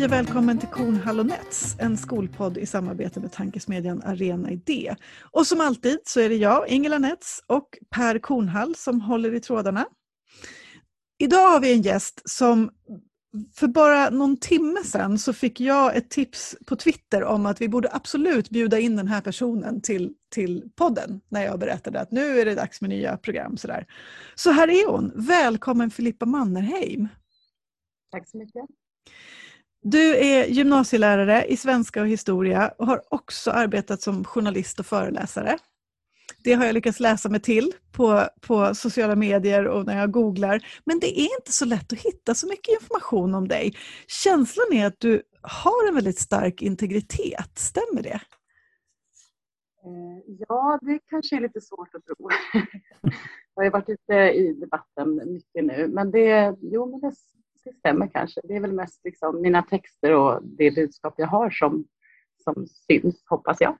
[0.00, 4.96] Hej och välkommen till Kornhall och Nets, en skolpodd i samarbete med tankesmedjan Arena Idé.
[5.30, 9.40] Och som alltid så är det jag, Ingela Nets och Per Kornhall som håller i
[9.40, 9.86] trådarna.
[11.18, 12.70] Idag har vi en gäst som
[13.54, 17.68] för bara någon timme sedan så fick jag ett tips på Twitter om att vi
[17.68, 22.40] borde absolut bjuda in den här personen till, till podden när jag berättade att nu
[22.40, 23.56] är det dags med nya program.
[23.56, 23.86] Sådär.
[24.34, 25.12] Så här är hon.
[25.14, 27.08] Välkommen Filippa Mannerheim.
[28.10, 28.64] Tack så mycket.
[29.82, 35.58] Du är gymnasielärare i svenska och historia och har också arbetat som journalist och föreläsare.
[36.44, 40.60] Det har jag lyckats läsa mig till på, på sociala medier och när jag googlar.
[40.84, 43.74] Men det är inte så lätt att hitta så mycket information om dig.
[44.06, 48.20] Känslan är att du har en väldigt stark integritet, stämmer det?
[49.84, 52.28] Eh, ja, det kanske är lite svårt att tro.
[53.54, 57.16] Jag har varit ute i debatten mycket nu, men det, jo, men det,
[57.64, 58.40] det stämmer kanske.
[58.44, 61.84] Det är väl mest liksom mina texter och det budskap jag har som,
[62.44, 63.76] som syns, hoppas jag.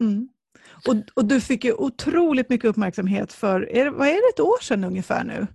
[0.00, 0.28] Mm.
[0.88, 4.62] Och, och, du fick ju otroligt mycket uppmärksamhet för, är, vad är det, ett år
[4.62, 5.46] sedan ungefär nu?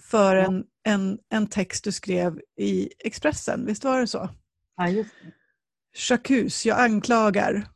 [0.00, 4.28] För en, en, en text du skrev i Expressen, visst var det så?
[4.76, 5.32] Ja, just det.
[6.08, 7.68] Jacques, jag anklagar.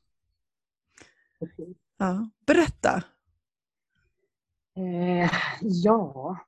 [1.99, 2.31] Ja.
[2.47, 3.03] Berätta.
[4.77, 5.31] Eh,
[5.61, 6.39] ja,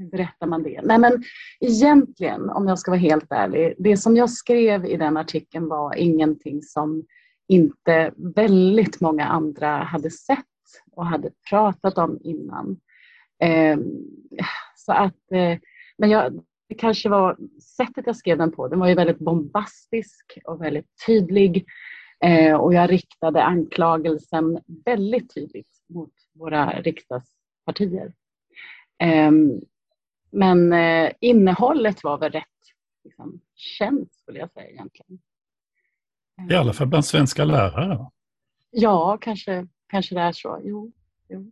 [0.00, 0.80] hur berättar man det?
[0.82, 1.22] Nej men
[1.60, 5.94] egentligen, om jag ska vara helt ärlig, det som jag skrev i den artikeln var
[5.96, 7.04] ingenting som
[7.48, 10.46] inte väldigt många andra hade sett
[10.92, 12.80] och hade pratat om innan.
[13.42, 13.78] Eh,
[14.76, 15.58] så att, eh,
[15.98, 17.36] men jag, det kanske var
[17.76, 21.64] sättet jag skrev den på, den var ju väldigt bombastisk och väldigt tydlig.
[22.24, 28.12] Eh, och jag riktade anklagelsen väldigt tydligt mot våra riksdagspartier.
[29.02, 29.60] Ehm,
[30.30, 32.44] men eh, innehållet var väl rätt
[33.04, 35.20] liksom, känt skulle jag säga egentligen.
[36.50, 38.06] I alla fall bland svenska lärare?
[38.70, 40.60] Ja, kanske, kanske det är så.
[40.64, 40.92] Jo,
[41.28, 41.50] jo.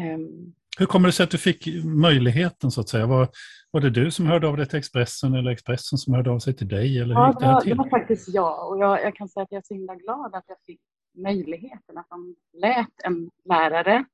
[0.00, 3.06] Um, Hur kommer det sig att du fick möjligheten så att säga?
[3.06, 3.28] Var,
[3.70, 6.54] var det du som hörde av dig till Expressen eller Expressen som hörde av sig
[6.54, 6.98] till dig?
[6.98, 9.58] Eller ja, det, var, det var faktiskt jag och jag, jag, kan säga att jag
[9.58, 10.80] är så himla glad att jag fick
[11.14, 14.04] möjligheten att de lät en lärare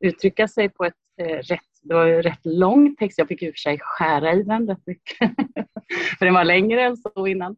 [0.00, 3.50] uttrycka sig på ett eh, rätt, det var en rätt lång text, jag fick i
[3.50, 5.18] och för sig skära i den rätt mycket,
[6.18, 7.56] för den var längre än så innan.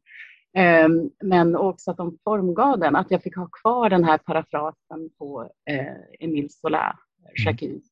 [0.57, 5.11] Ehm, men också att de formgav den, att jag fick ha kvar den här parafrasen
[5.19, 6.99] på eh, Emile Zola,
[7.45, 7.83] Jacques.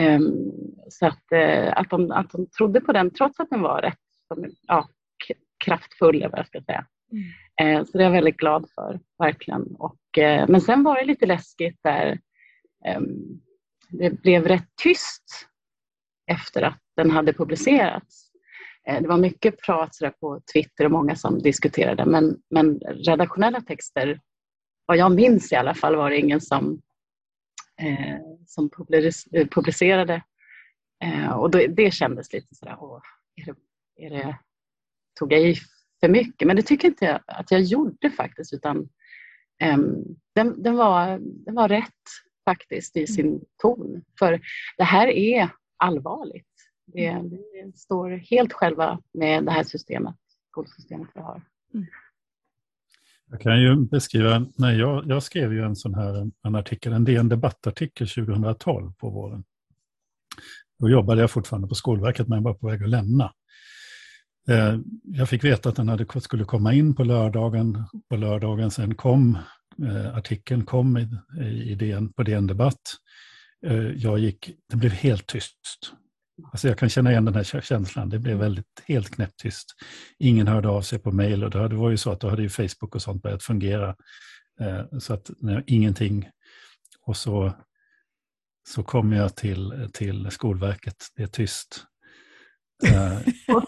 [0.00, 0.50] Mm.
[0.88, 3.98] Så att, eh, att, de, att de trodde på den trots att den var rätt
[4.66, 4.88] ja,
[5.64, 6.86] kraftfull, vad jag ska säga.
[7.60, 7.84] Mm.
[7.86, 9.62] Så det är jag väldigt glad för, verkligen.
[9.78, 12.18] Och, eh, men sen var det lite läskigt där
[12.86, 13.40] ehm,
[13.88, 15.48] det blev rätt tyst
[16.26, 18.30] efter att den hade publicerats.
[18.88, 24.20] Eh, det var mycket prat på Twitter och många som diskuterade men, men redaktionella texter,
[24.86, 26.82] vad jag minns i alla fall, var det ingen som,
[27.82, 28.70] eh, som
[29.50, 30.22] publicerade.
[31.04, 33.00] Eh, och då, det kändes lite sådär, åh,
[33.36, 33.54] är det,
[34.06, 34.38] är det,
[35.18, 35.56] tog jag i
[36.00, 36.46] för mycket?
[36.46, 38.88] Men det tycker inte jag att jag gjorde faktiskt utan
[39.62, 39.78] eh,
[40.34, 41.92] den, den, var, den var rätt
[42.46, 44.02] faktiskt i sin ton.
[44.18, 44.40] För
[44.76, 46.46] det här är allvarligt.
[46.86, 47.30] Det, mm.
[47.30, 50.14] vi står helt själva med det här systemet,
[50.50, 51.42] skolsystemet vi har.
[51.74, 51.86] Mm.
[53.30, 57.04] Jag kan ju beskriva, nej, jag, jag skrev ju en sån här en artikel, en
[57.04, 59.44] DN debattartikel 2012 på våren.
[60.78, 63.32] Då jobbade jag fortfarande på Skolverket men jag var på väg att lämna.
[64.48, 67.84] Eh, jag fick veta att den hade, skulle komma in på lördagen.
[68.08, 69.38] På lördagen sen kom
[70.14, 71.08] artikeln kom i,
[71.42, 72.80] i DN, på DN Debatt.
[73.66, 75.58] Eh, jag gick, det blev helt tyst.
[76.52, 78.08] Alltså jag kan känna igen den här känslan.
[78.08, 79.74] Det blev väldigt helt knäpptyst.
[80.18, 82.48] Ingen hörde av sig på mejl och det var ju så att då hade ju
[82.48, 83.96] Facebook och sånt börjat fungera.
[84.60, 86.28] Eh, så att nej, ingenting.
[87.00, 87.52] Och så,
[88.68, 90.96] så kom jag till, till Skolverket.
[91.16, 91.84] Det är tyst.
[92.86, 93.16] Eh,
[93.56, 93.64] och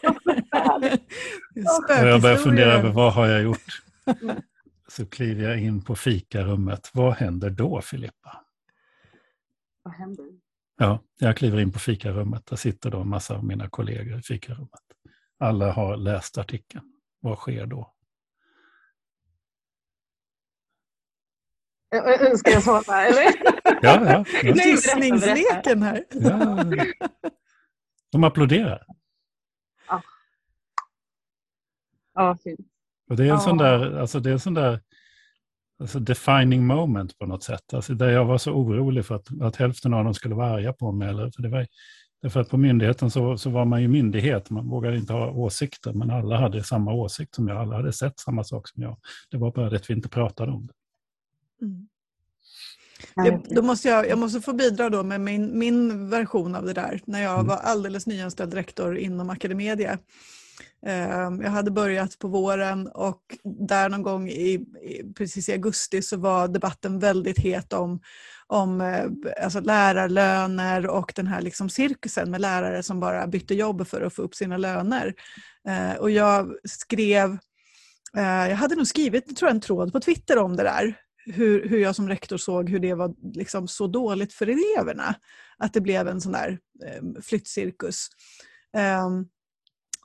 [1.88, 3.82] jag börjar fundera över vad har jag gjort?
[4.88, 6.90] Så kliver jag in på fikarummet.
[6.94, 8.44] Vad händer då, Filippa?
[9.82, 10.26] Vad händer?
[10.76, 12.46] Ja, jag kliver in på fikarummet.
[12.46, 14.80] Där sitter då en massa av mina kollegor i fikarummet.
[15.38, 16.84] Alla har läst artikeln.
[17.20, 17.94] Vad sker då?
[22.38, 23.32] Ska jag svara eller?
[23.82, 24.24] Ja, ja.
[24.42, 24.54] ja.
[24.54, 26.04] Gissningsleken här.
[26.10, 26.64] Ja.
[28.12, 28.86] De applåderar.
[29.88, 30.02] Ja,
[32.14, 32.77] ja fint.
[33.08, 34.80] Och det är en sån där, alltså det är en sån där
[35.80, 37.74] alltså defining moment på något sätt.
[37.74, 40.72] Alltså där jag var så orolig för att, att hälften av dem skulle vara arga
[40.72, 41.08] på mig.
[41.08, 41.66] Eller, för det var
[42.22, 45.92] Därför att på myndigheten så, så var man ju myndighet, man vågade inte ha åsikter,
[45.92, 48.96] men alla hade samma åsikt som jag, alla hade sett samma sak som jag.
[49.30, 50.72] Det var bara det att vi inte pratade om det.
[51.64, 51.88] Mm.
[53.14, 56.72] Jag, då måste jag, jag måste få bidra då med min, min version av det
[56.72, 57.46] där, när jag mm.
[57.46, 59.98] var alldeles nyanställd rektor inom Academedia.
[60.86, 63.22] Ehm, jag hade börjat på våren och
[63.68, 64.66] där någon gång i,
[65.16, 68.00] precis i augusti så var debatten väldigt het om,
[68.46, 69.04] om eh,
[69.44, 74.14] alltså lärarlöner och den här liksom cirkusen med lärare som bara bytte jobb för att
[74.14, 75.14] få upp sina löner.
[75.68, 77.38] Ehm, och jag skrev,
[78.16, 80.94] eh, jag hade nog skrivit tror jag, en tråd på Twitter om det där.
[81.26, 85.14] Hur, hur jag som rektor såg hur det var liksom så dåligt för eleverna.
[85.58, 88.08] Att det blev en sån där ehm, flyttcirkus.
[89.06, 89.28] Um,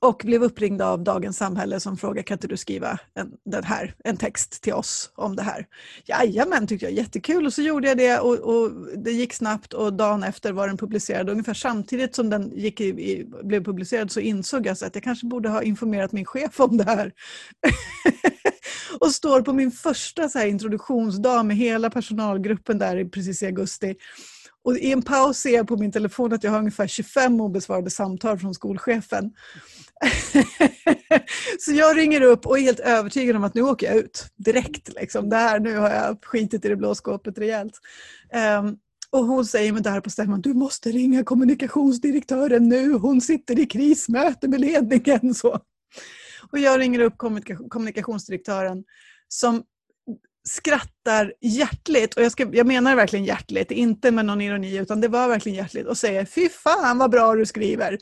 [0.04, 3.96] och blev uppringd av Dagens Samhälle som frågade kan inte du skriva en, den här,
[4.04, 5.68] en text till oss om det här.
[6.06, 6.94] Jajamän, tyckte jag.
[6.94, 7.46] Jättekul.
[7.46, 10.78] Och så gjorde jag det och, och, det gick snabbt och dagen efter var den
[10.78, 11.30] publicerad.
[11.30, 15.28] Ungefär samtidigt som den gick i, i, blev publicerad så insåg jag att jag kanske
[15.28, 17.12] borde ha informerat min chef om det här.
[19.00, 23.96] och står på min första så här, introduktionsdag med hela personalgruppen där precis i augusti.
[24.64, 27.90] Och I en paus ser jag på min telefon att jag har ungefär 25 obesvarade
[27.90, 29.32] samtal från skolchefen.
[31.60, 34.90] så jag ringer upp och är helt övertygad om att nu åker jag ut direkt.
[34.94, 35.30] Liksom.
[35.30, 37.74] Det här, nu har jag skitit i det blå skåpet rejält.
[38.60, 38.78] Um,
[39.10, 43.66] och hon säger med där på stämman, du måste ringa kommunikationsdirektören nu, hon sitter i
[43.66, 45.34] krismöte med ledningen.
[45.34, 45.60] Så.
[46.52, 47.18] Och jag ringer upp
[47.70, 48.84] kommunikationsdirektören
[49.28, 49.64] som
[50.44, 55.08] skrattar hjärtligt, och jag, ska, jag menar verkligen hjärtligt, inte med någon ironi, utan det
[55.08, 57.98] var verkligen hjärtligt, och säger fy fan vad bra du skriver.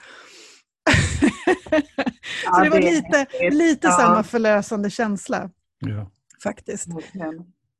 [2.55, 3.93] så det var lite, lite ja.
[3.93, 5.49] samma förlösande känsla.
[5.79, 6.11] Ja.
[6.43, 6.87] Faktiskt.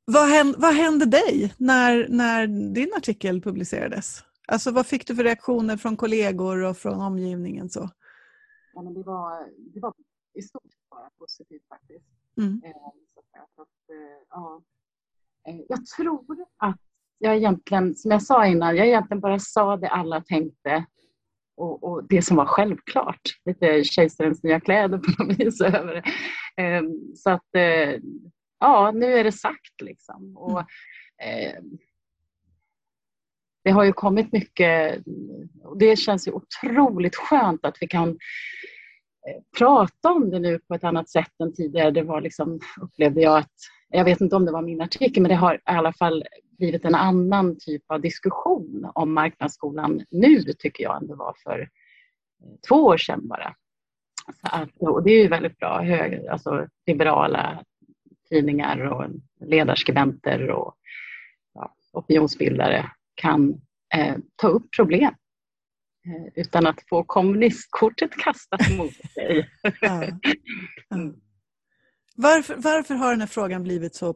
[0.04, 4.24] Vad hände, vad hände dig när, när din artikel publicerades?
[4.48, 7.70] Alltså vad fick du för reaktioner från kollegor och från omgivningen?
[7.70, 7.90] Så?
[8.74, 9.94] Ja, men det, var, det var
[10.34, 12.06] i stort bara positivt faktiskt.
[12.38, 12.62] Mm.
[12.64, 12.70] Eh,
[13.56, 14.62] att, eh, ja.
[15.48, 16.80] Eh, jag tror att
[17.18, 20.86] jag egentligen, som jag sa innan, jag egentligen bara sa det alla tänkte
[21.56, 23.20] och, och, det som var självklart.
[23.44, 26.02] Lite kejsarens nya kläder på något vis över det.
[26.62, 28.00] Ehm, så att, eh,
[28.60, 30.36] ja, nu är det sagt liksom.
[30.36, 30.60] Och,
[31.22, 31.62] eh,
[33.64, 35.02] det har ju kommit mycket,
[35.62, 40.74] och det känns ju otroligt skönt att vi kan eh, prata om det nu på
[40.74, 41.90] ett annat sätt än tidigare.
[41.90, 43.52] Det var liksom, upplevde jag att,
[43.88, 46.24] jag vet inte om det var min artikel, men det har i alla fall
[46.62, 51.60] blivit en annan typ av diskussion om marknadsskolan nu tycker jag än det var för
[51.60, 51.66] eh,
[52.68, 53.54] två år sedan bara.
[54.40, 55.80] Så att, och det är ju väldigt bra.
[55.80, 57.64] Hög, alltså, liberala
[58.28, 59.10] tidningar och
[59.46, 60.74] ledarskribenter och
[61.54, 63.60] ja, opinionsbildare kan
[63.94, 65.14] eh, ta upp problem
[66.06, 69.50] eh, utan att få kommunistkortet kastat mot sig.
[69.80, 70.02] Ja.
[70.94, 71.14] mm.
[72.16, 74.14] Varför, varför har den här frågan blivit så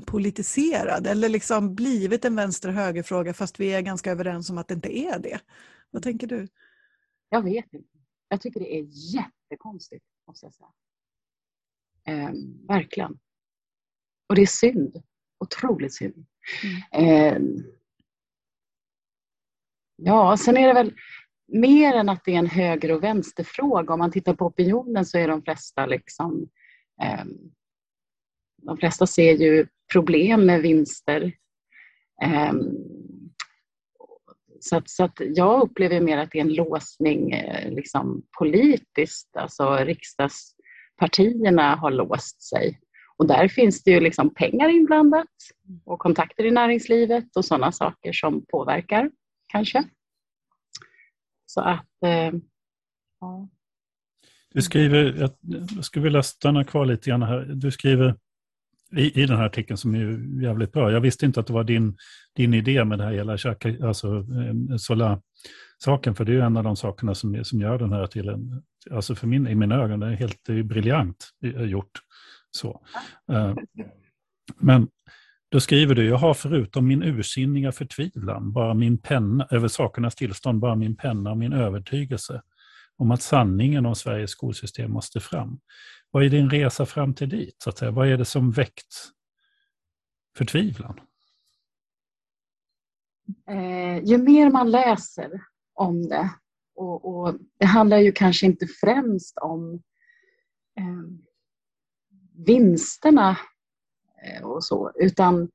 [0.00, 4.68] politiserad eller liksom blivit en vänster och högerfråga fast vi är ganska överens om att
[4.68, 5.40] det inte är det.
[5.90, 6.48] Vad tänker du?
[7.28, 7.98] Jag vet inte.
[8.28, 10.68] Jag tycker det är jättekonstigt, måste jag säga.
[12.04, 12.30] Eh,
[12.68, 13.18] verkligen.
[14.28, 15.02] Och det är synd.
[15.38, 16.26] Otroligt synd.
[16.92, 17.08] Mm.
[17.08, 17.64] Eh,
[19.96, 20.94] ja, sen är det väl
[21.46, 23.92] mer än att det är en höger och vänsterfråga.
[23.92, 26.48] Om man tittar på opinionen så är de flesta liksom
[27.02, 27.24] eh,
[28.62, 31.32] de flesta ser ju problem med vinster.
[32.22, 32.58] Ehm,
[34.60, 39.36] så att, så att jag upplever mer att det är en låsning eh, liksom politiskt,
[39.36, 42.80] alltså riksdagspartierna har låst sig.
[43.16, 45.28] Och där finns det ju liksom pengar inblandat
[45.84, 49.10] och kontakter i näringslivet och sådana saker som påverkar
[49.48, 49.84] kanske.
[51.46, 52.32] Så att, eh,
[53.20, 53.48] ja.
[54.54, 55.30] Du skriver,
[55.74, 57.40] jag skulle vilja stanna kvar lite grann här.
[57.40, 58.16] Du skriver
[58.96, 60.92] i, i den här artikeln som är jävligt bra.
[60.92, 61.96] Jag visste inte att det var din,
[62.36, 63.32] din idé med det här hela
[63.88, 67.92] alltså, eh, Sola-saken, för det är ju en av de sakerna som, som gör den
[67.92, 71.28] här till en, alltså för min, i mina ögon, det är helt det är briljant
[71.44, 71.92] eh, gjort.
[72.50, 72.82] Så.
[74.60, 74.88] Men
[75.50, 80.60] då skriver du, jag har förutom min ursinniga förtvivlan, bara min penna, över sakernas tillstånd,
[80.60, 82.42] bara min penna och min övertygelse
[82.96, 85.58] om att sanningen om Sveriges skolsystem måste fram.
[86.12, 87.62] Vad är din resa fram till dit?
[87.62, 87.90] Så att säga?
[87.90, 88.94] Vad är det som väckt
[90.36, 91.00] förtvivlan?
[93.48, 95.30] Eh, ju mer man läser
[95.74, 96.30] om det,
[96.74, 99.82] och, och, det handlar ju kanske inte främst om
[100.78, 101.04] eh,
[102.46, 103.38] vinsterna
[104.24, 105.50] eh, och så, utan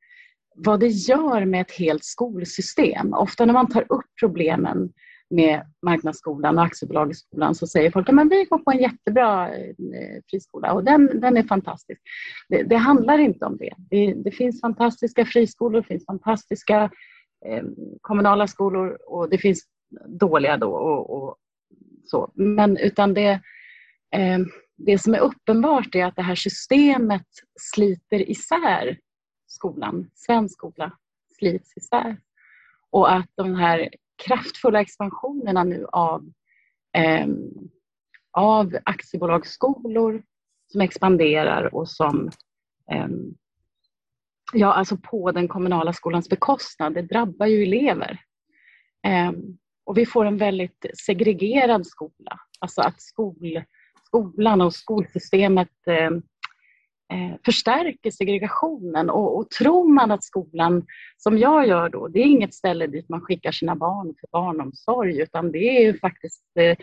[0.56, 3.14] vad det gör med ett helt skolsystem.
[3.14, 4.94] Ofta när man tar upp problemen
[5.30, 9.74] med marknadsskolan och aktiebolagsskolan så säger folk att vi går på en jättebra eh,
[10.30, 12.02] friskola och den, den är fantastisk.
[12.50, 13.74] Det, det handlar inte om det.
[13.78, 14.14] det.
[14.14, 14.32] det.
[14.32, 16.92] finns fantastiska friskolor, det finns fantastiska
[17.46, 17.64] eh,
[18.02, 19.64] kommunala skolor och det finns
[20.08, 21.36] dåliga då och, och
[22.06, 22.32] så.
[22.34, 23.32] Men utan det,
[24.16, 24.40] eh,
[24.78, 27.28] det som är uppenbart är att det här systemet
[27.60, 28.98] sliter isär
[29.48, 30.92] skolan, svensk skola
[31.38, 32.18] slits isär.
[32.90, 33.90] Och att de här
[34.26, 36.32] kraftfulla expansionerna nu av,
[36.98, 37.28] eh,
[38.32, 40.24] av aktiebolagsskolor
[40.72, 42.32] som expanderar och som
[42.92, 43.08] eh,
[44.54, 48.20] ja, alltså på den kommunala skolans bekostnad, det drabbar ju elever.
[49.08, 49.32] Eh,
[49.86, 53.64] och vi får en väldigt segregerad skola, alltså att skol,
[54.06, 56.12] skolan och skolsystemet eh,
[57.14, 60.86] Eh, förstärker segregationen och, och tror man att skolan,
[61.18, 65.22] som jag gör då, det är inget ställe dit man skickar sina barn för barnomsorg
[65.22, 66.78] utan det är ju faktiskt eh,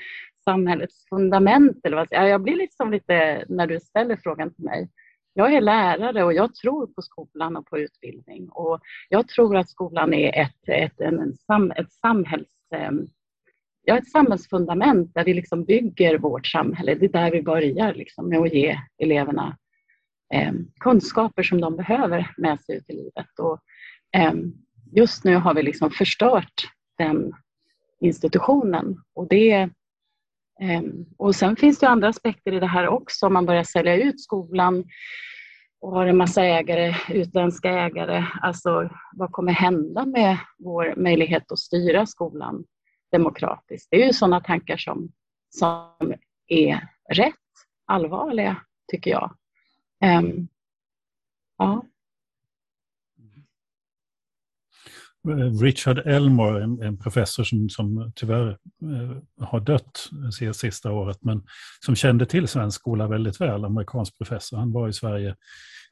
[0.44, 1.80] samhällets fundament.
[1.84, 4.88] Eller vad, jag blir liksom lite, när du ställer frågan till mig,
[5.34, 9.70] jag är lärare och jag tror på skolan och på utbildning och jag tror att
[9.70, 12.90] skolan är ett, ett, en, en, ett samhälls eh,
[13.82, 16.94] ja, ett samhällsfundament där vi liksom bygger vårt samhälle.
[16.94, 19.56] Det är där vi börjar liksom, med att ge eleverna
[20.34, 23.38] eh, kunskaper som de behöver med sig ut i livet.
[23.38, 23.58] Och,
[24.16, 24.32] eh,
[24.96, 27.32] just nu har vi liksom förstört den
[28.00, 28.96] institutionen.
[29.14, 29.52] Och, det,
[30.60, 30.82] eh,
[31.18, 33.30] och sen finns det andra aspekter i det här också.
[33.30, 34.84] Man börjar sälja ut skolan
[35.80, 38.24] och har en massa ägare, utländska ägare.
[38.42, 42.64] Alltså vad kommer hända med vår möjlighet att styra skolan
[43.12, 43.88] demokratiskt?
[43.90, 45.12] Det är ju sådana tankar som,
[45.50, 46.14] som
[46.48, 47.34] är rätt
[47.86, 48.56] allvarliga,
[48.92, 49.36] tycker jag.
[50.04, 50.49] Um,
[51.58, 51.84] ja.
[55.62, 61.42] Richard Elmore, en, en professor som, som tyvärr eh, har dött det sista året, men
[61.80, 64.56] som kände till svensk skola väldigt väl, amerikansk professor.
[64.56, 65.37] Han var i Sverige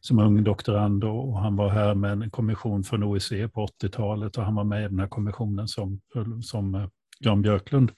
[0.01, 4.45] som ung doktorand och han var här med en kommission från OECD på 80-talet och
[4.45, 6.01] han var med i den här kommissionen som,
[6.43, 6.89] som eh,
[7.19, 7.93] Jan Björklund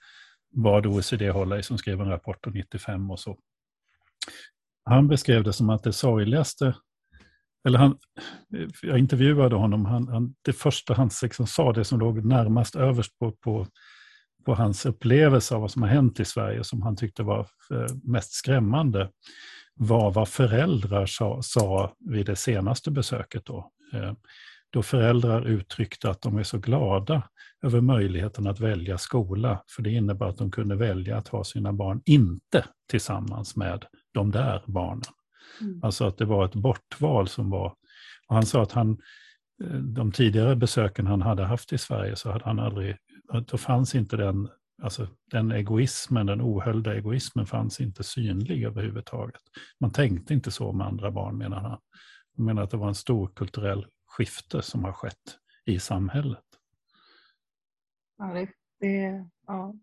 [0.55, 3.39] bad OECD hålla i, som skrev en rapport 95 och så.
[4.85, 6.75] Han beskrev det som att det sorgligaste,
[7.67, 7.99] eller han,
[8.83, 13.19] jag intervjuade honom, han, han, det första han liksom sa, det som låg närmast överst
[13.19, 13.67] på, på,
[14.47, 17.97] på hans upplevelse av vad som har hänt i Sverige, som han tyckte var eh,
[18.03, 19.11] mest skrämmande,
[19.75, 23.47] var vad föräldrar sa, sa vid det senaste besöket.
[23.47, 23.71] Då.
[23.93, 24.13] Eh,
[24.71, 27.23] då föräldrar uttryckte att de är så glada
[27.65, 31.73] över möjligheten att välja skola, för det innebär att de kunde välja att ha sina
[31.73, 35.03] barn inte tillsammans med de där barnen.
[35.61, 35.81] Mm.
[35.83, 37.75] Alltså att det var ett bortval som var...
[38.29, 38.91] Och han sa att han,
[39.65, 42.97] eh, de tidigare besöken han hade haft i Sverige så hade han aldrig...
[43.47, 44.49] Då fanns inte den,
[44.83, 49.41] alltså den egoismen, den ohöljda egoismen fanns inte synlig överhuvudtaget.
[49.81, 51.79] Man tänkte inte så med andra barn menar han.
[52.37, 56.54] Han menar att det var en stor kulturell skifte som har skett i samhället.
[58.19, 58.49] Ja, det,
[58.81, 59.75] det, ja.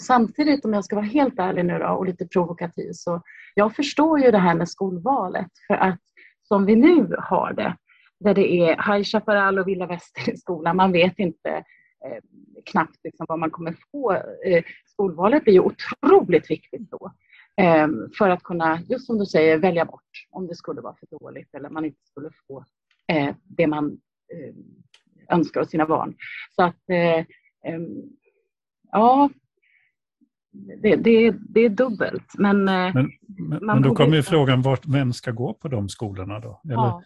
[0.00, 3.22] Samtidigt, om jag ska vara helt ärlig nu då, och lite provokativ, så
[3.54, 5.50] jag förstår ju det här med skolvalet.
[5.66, 6.00] För att
[6.42, 7.76] som vi nu har det,
[8.20, 11.50] där det är High Chaparral och Villa Väster i skolan, man vet inte
[12.04, 12.22] eh,
[12.70, 14.12] knappt liksom vad man kommer få.
[14.46, 17.12] Eh, skolvalet blir ju otroligt viktigt då.
[17.56, 21.18] Eh, för att kunna, just som du säger, välja bort om det skulle vara för
[21.18, 22.64] dåligt eller man inte skulle få
[23.12, 24.00] eh, det man
[24.34, 24.54] eh,
[25.36, 26.14] önskar av sina barn.
[26.50, 27.24] Så att, eh,
[28.92, 29.30] ja,
[30.52, 32.34] det, det, det, är dubbelt.
[32.38, 35.88] Men, eh, men, men, men då kommer ju frågan, vart, vem ska gå på de
[35.88, 36.60] skolorna då?
[36.64, 36.74] Eller?
[36.74, 37.02] Ja,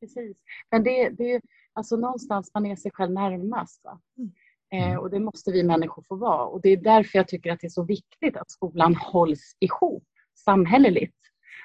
[0.00, 0.36] precis.
[0.70, 3.84] Men det, det är alltså någonstans man är sig själv närmast.
[3.84, 4.00] Va?
[4.18, 4.32] Mm.
[4.72, 6.44] Eh, och det måste vi människor få vara.
[6.44, 10.04] Och det är därför jag tycker att det är så viktigt att skolan hålls ihop
[10.44, 11.16] samhälleligt.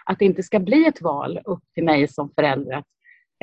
[0.06, 2.86] Att det inte ska bli ett val upp till mig som förälder att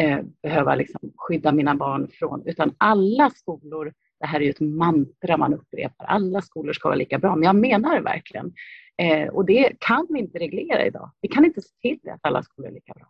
[0.00, 4.60] eh, behöva liksom skydda mina barn från, utan alla skolor, det här är ju ett
[4.60, 8.52] mantra man upprepar, alla skolor ska vara lika bra, men jag menar det verkligen.
[8.96, 11.10] Eh, och det kan vi inte reglera idag.
[11.20, 13.08] Vi kan inte se till att alla skolor är lika bra.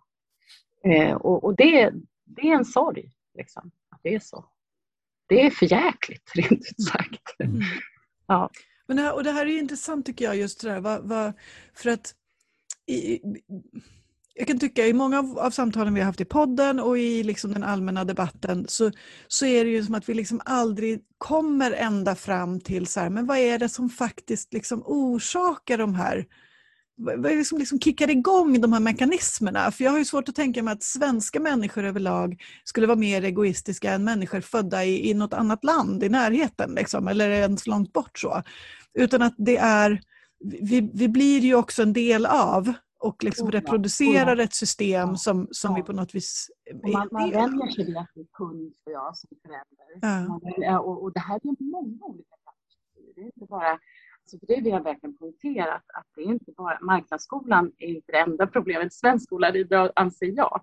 [0.93, 1.93] Eh, och, och det,
[2.25, 4.45] det är en sorg, liksom, att det är så.
[5.29, 7.41] Det är för jäkligt, rent ut sagt.
[7.41, 7.61] Mm.
[8.27, 8.51] Ja.
[8.87, 11.33] Men det här, och det här är intressant tycker jag, just det där, va, va,
[11.75, 12.15] för att
[12.87, 13.21] i,
[14.41, 17.23] jag kan tycka i många av, av, samtalen vi har haft i podden och i
[17.23, 18.91] liksom den allmänna debatten så,
[19.29, 23.11] så är det ju som att vi liksom aldrig kommer ända fram till så här,
[23.11, 26.27] men vad är det som faktiskt liksom orsakar de här
[27.03, 29.71] vad är det som liksom kickar igång de här mekanismerna?
[29.71, 33.25] För jag har ju svårt att tänka mig att svenska människor överlag skulle vara mer
[33.25, 37.93] egoistiska än människor födda i, i något annat land i närheten, liksom, eller ens långt
[37.93, 38.19] bort.
[38.19, 38.43] så.
[38.95, 40.01] Utan att det är,
[40.61, 45.75] vi, vi blir ju också en del av och liksom reproducerar ett system som, som
[45.75, 46.51] vi på något vis
[46.83, 47.51] Och man, är man del av.
[47.51, 49.99] vänjer sig vid att bli kund, tror jag, som förälder.
[50.01, 50.29] Ja.
[50.29, 53.13] Man, och, och det här är ju många olika perspektiv.
[53.15, 56.53] Det är inte bara, alltså för det vill jag verkligen poängtera, att, det är inte
[56.57, 58.95] bara, marknadsskolan är inte det enda problemet.
[58.95, 60.63] Svensk skola är bra, anser jag.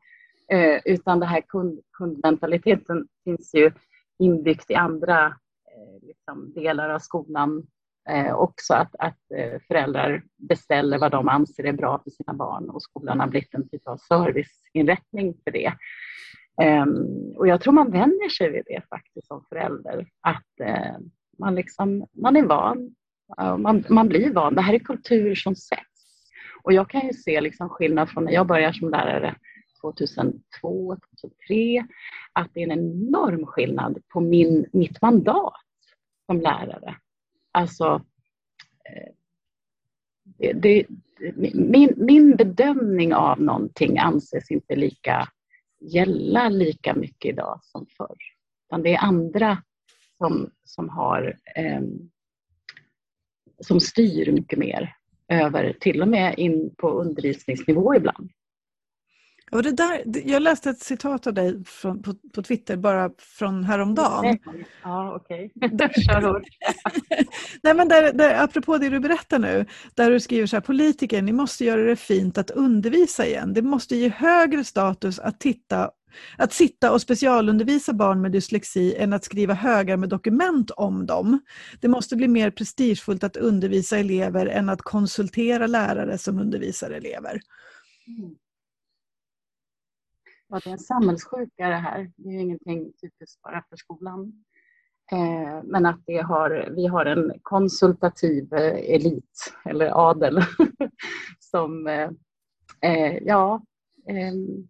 [0.51, 3.72] Eh, utan det här kund, kundmentaliteten finns ju
[4.20, 7.67] inbyggt i andra eh, liksom delar av skolan
[8.10, 8.74] eh, också.
[8.74, 13.20] Att, att eh, föräldrar beställer vad de anser är bra för sina barn och skolan
[13.20, 15.74] har blivit en typ av serviceinrättning för det.
[16.62, 16.86] Eh,
[17.36, 20.08] och jag tror man vänjer sig vid det faktiskt som förälder.
[20.22, 20.98] Att eh,
[21.40, 22.96] man, liksom, man är van.
[23.58, 24.56] Man, man blir van.
[24.56, 25.88] Det här är kultur som sätts.
[26.64, 29.36] Och jag kan ju se liksom skillnad från när jag började som lärare
[29.82, 31.88] 2002, 2003.
[32.34, 35.54] Att det är en enorm skillnad på min, mitt mandat
[36.26, 36.96] som lärare.
[37.58, 38.02] Alltså,
[38.90, 39.14] eh,
[40.24, 40.86] det, det,
[41.54, 45.28] min, min bedömning av någonting anses inte lika
[45.80, 48.18] gälla lika mycket idag som förr.
[48.68, 49.64] Utan det är andra
[50.18, 51.82] som, som har eh,
[53.60, 54.96] som styr mycket mer
[55.28, 58.32] över, till och med in på undervisningsnivå ibland.
[59.51, 63.63] Och det där, jag läste ett citat av dig från, på, på Twitter bara från
[63.63, 64.38] häromdagen.
[64.84, 65.51] Ja, okej.
[65.56, 65.70] Okay.
[67.63, 71.22] Nej, men där, där, apropå det du berättar nu, där du skriver så här, politiker,
[71.22, 73.54] ni måste göra det fint att undervisa igen.
[73.54, 75.92] Det måste ge högre status att, titta,
[76.38, 81.39] att sitta och specialundervisa barn med dyslexi än att skriva högar med dokument om dem.
[81.82, 87.39] Det måste bli mer prestigefullt att undervisa elever än att konsultera lärare som undervisar elever.
[88.08, 88.36] Mm.
[90.50, 92.12] Ja, det är en samhällssjuka det här.
[92.15, 94.43] Det är ingenting typiskt bara för skolan.
[95.12, 100.39] Eh, men att det har, vi har en konsultativ eh, elit, eller adel,
[101.39, 102.10] som eh,
[102.82, 103.65] eh ja,
[104.10, 104.67] ehm,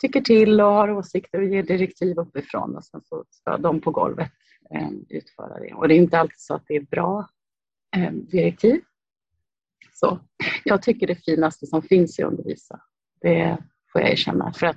[0.00, 3.90] tycker till och har åsikter och ger direktiv uppifrån och sen så ska de på
[3.90, 4.32] golvet
[4.70, 5.74] ehm, utföra det.
[5.74, 7.28] Och det är inte alltid så att det är bra
[7.96, 8.80] ehm, direktiv.
[9.92, 10.18] Så
[10.64, 12.80] jag tycker det finaste som finns är att undervisa.
[13.20, 13.58] Det
[13.92, 14.52] får jag erkänna.
[14.52, 14.76] För att,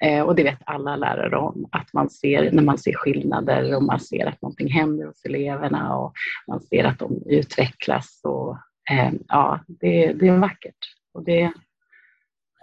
[0.00, 3.82] eh, och det vet alla lärare om, att man ser när man ser skillnader och
[3.82, 6.12] man ser att någonting händer hos eleverna och
[6.48, 8.20] man ser att de utvecklas.
[8.24, 8.56] Och,
[8.90, 10.76] eh, ja, det, det är vackert.
[11.14, 11.42] Och det,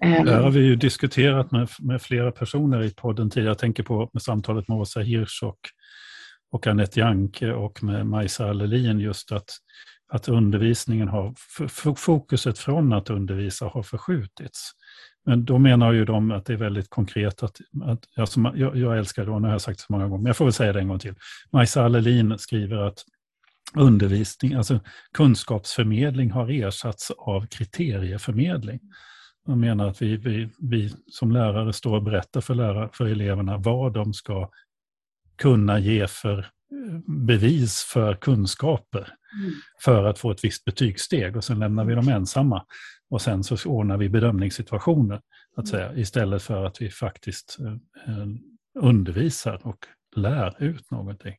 [0.03, 3.49] eh, det har vi ju diskuterat med, med flera personer i podden tidigare.
[3.49, 5.59] Jag tänker på med samtalet med Åsa Hirsch och,
[6.51, 9.49] och Anette Janke och med Majsa Allelin just att,
[10.09, 11.33] att undervisningen har,
[11.95, 14.71] fokuset från att undervisa har förskjutits.
[15.25, 18.97] Men då menar ju de att det är väldigt konkret att, att alltså, jag, jag
[18.97, 20.53] älskar det, och nu har jag sagt det så många gånger, men jag får väl
[20.53, 21.15] säga det en gång till.
[21.51, 23.03] Majsa Allelin skriver att
[23.75, 24.79] undervisning, alltså
[25.13, 28.79] kunskapsförmedling har ersatts av kriterieförmedling.
[29.45, 33.57] De menar att vi, vi, vi som lärare står och berättar för, lärare, för eleverna
[33.57, 34.49] vad de ska
[35.37, 36.47] kunna ge för
[37.27, 39.51] bevis för kunskaper mm.
[39.83, 42.65] för att få ett visst betygssteg och sen lämnar vi dem ensamma.
[43.09, 45.21] Och sen så ordnar vi bedömningssituationer
[45.55, 48.27] att säga, istället för att vi faktiskt eh,
[48.79, 51.35] undervisar och lär ut någonting.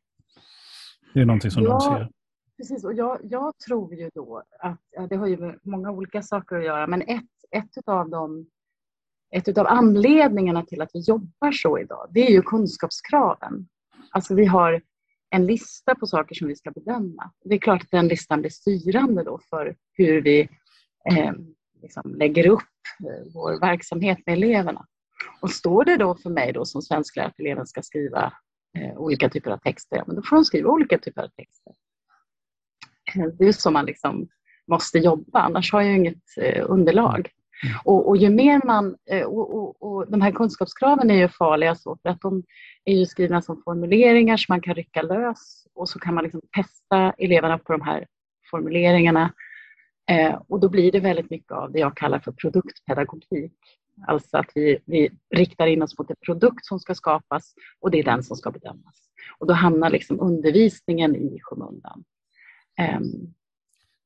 [1.14, 2.10] Det är någonting som ja, de ser.
[2.56, 6.56] Precis, och jag, jag tror ju då att det har ju med många olika saker
[6.56, 8.46] att göra, men ett, ett av dem
[9.30, 13.68] ett av anledningarna till att vi jobbar så idag, det är ju kunskapskraven.
[14.10, 14.82] Alltså vi har
[15.30, 17.30] en lista på saker som vi ska bedöma.
[17.44, 20.40] Det är klart att den listan blir styrande då för hur vi
[21.10, 21.32] eh,
[21.82, 22.62] liksom lägger upp
[23.04, 24.86] eh, vår verksamhet med eleverna.
[25.40, 28.32] Och står det då för mig då som svensklärare att eleven ska skriva
[28.78, 31.72] eh, olika typer av texter, ja, men då får de skriva olika typer av texter.
[33.14, 34.28] Eh, det är så man liksom
[34.66, 37.30] måste jobba, annars har jag inget eh, underlag.
[37.64, 37.76] Mm.
[37.84, 41.74] Och, och, ju mer man, eh, och, och, och, de här kunskapskraven är ju farliga
[41.74, 42.42] så för att de
[42.84, 46.40] är ju skrivna som formuleringar som man kan rycka lös och så kan man liksom
[46.56, 48.06] testa eleverna på de här
[48.50, 49.32] formuleringarna.
[50.10, 53.58] Eh, och då blir det väldigt mycket av det jag kallar för produktpedagogik.
[54.06, 57.98] Alltså att vi, vi riktar in oss mot en produkt som ska skapas och det
[57.98, 59.10] är den som ska bedömas.
[59.38, 62.04] Och då hamnar liksom undervisningen i skymundan.
[62.80, 63.00] Eh,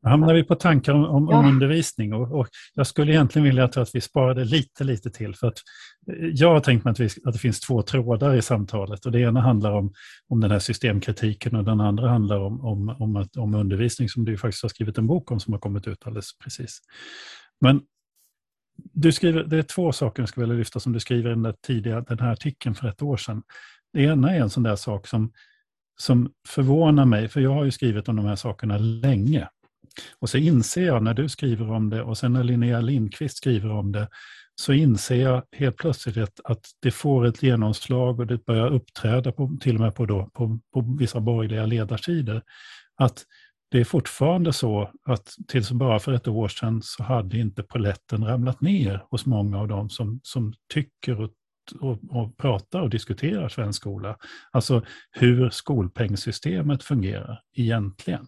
[0.04, 1.38] hamnar vi på tankar om, om, ja.
[1.38, 5.34] om undervisning och, och, jag skulle egentligen vilja att vi sparade lite, lite till.
[5.34, 5.58] För att
[6.10, 9.12] eh, jag har tänkt mig att, vi, att det finns två trådar i samtalet och
[9.12, 9.92] det ena handlar om,
[10.28, 14.24] om den här systemkritiken och den andra handlar om, om, om, att, om undervisning som
[14.24, 16.78] du faktiskt har skrivit en bok om som har kommit ut alldeles precis.
[17.60, 17.80] Men
[18.76, 21.42] du skriver, det är två saker jag skulle vilja lyfta som du skriver i den,
[21.42, 23.42] där tidiga, den här artikeln för ett år sedan.
[23.92, 25.32] Det ena är en sån där sak som,
[25.96, 29.48] som förvånar mig, för jag har ju skrivit om de här sakerna länge.
[30.18, 33.70] Och så inser jag när du skriver om det och sen när Linnea Lindqvist skriver
[33.70, 34.08] om det,
[34.54, 39.32] så inser jag helt plötsligt att, att det får ett genomslag och det börjar uppträda
[39.32, 42.42] på, till och med på, då, på, på vissa borgerliga ledarsidor.
[42.96, 43.24] Att
[43.70, 48.24] det är fortfarande så att tills bara för ett år sedan så hade inte poletten
[48.24, 51.30] ramlat ner hos många av dem som, som tycker och,
[51.80, 54.16] och, och pratar och diskuterar svensk skola.
[54.50, 58.26] Alltså hur skolpengssystemet fungerar egentligen.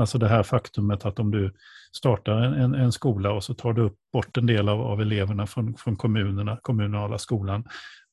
[0.00, 1.52] Alltså det här faktumet att om du
[1.92, 5.46] startar en, en skola och så tar du upp bort en del av, av eleverna
[5.46, 7.64] från, från kommunerna, kommunala skolan,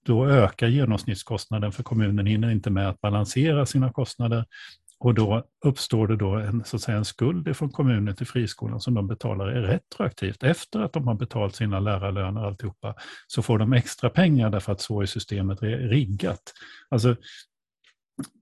[0.05, 4.45] då ökar genomsnittskostnaden för kommunen hinner inte med att balansera sina kostnader
[4.99, 8.81] och då uppstår det då en, så att säga, en skuld från kommunen till friskolan
[8.81, 10.43] som de betalar retroaktivt.
[10.43, 12.95] Efter att de har betalt sina lärarlöner och alltihopa
[13.27, 16.53] så får de extra pengar därför att så är systemet riggat.
[16.89, 17.15] Alltså,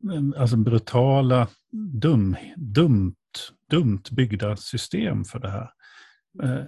[0.04, 1.48] mm, alltså brutala,
[1.94, 3.16] dum, dumt,
[3.70, 5.70] dumt byggda system för det här.
[6.44, 6.66] Eh,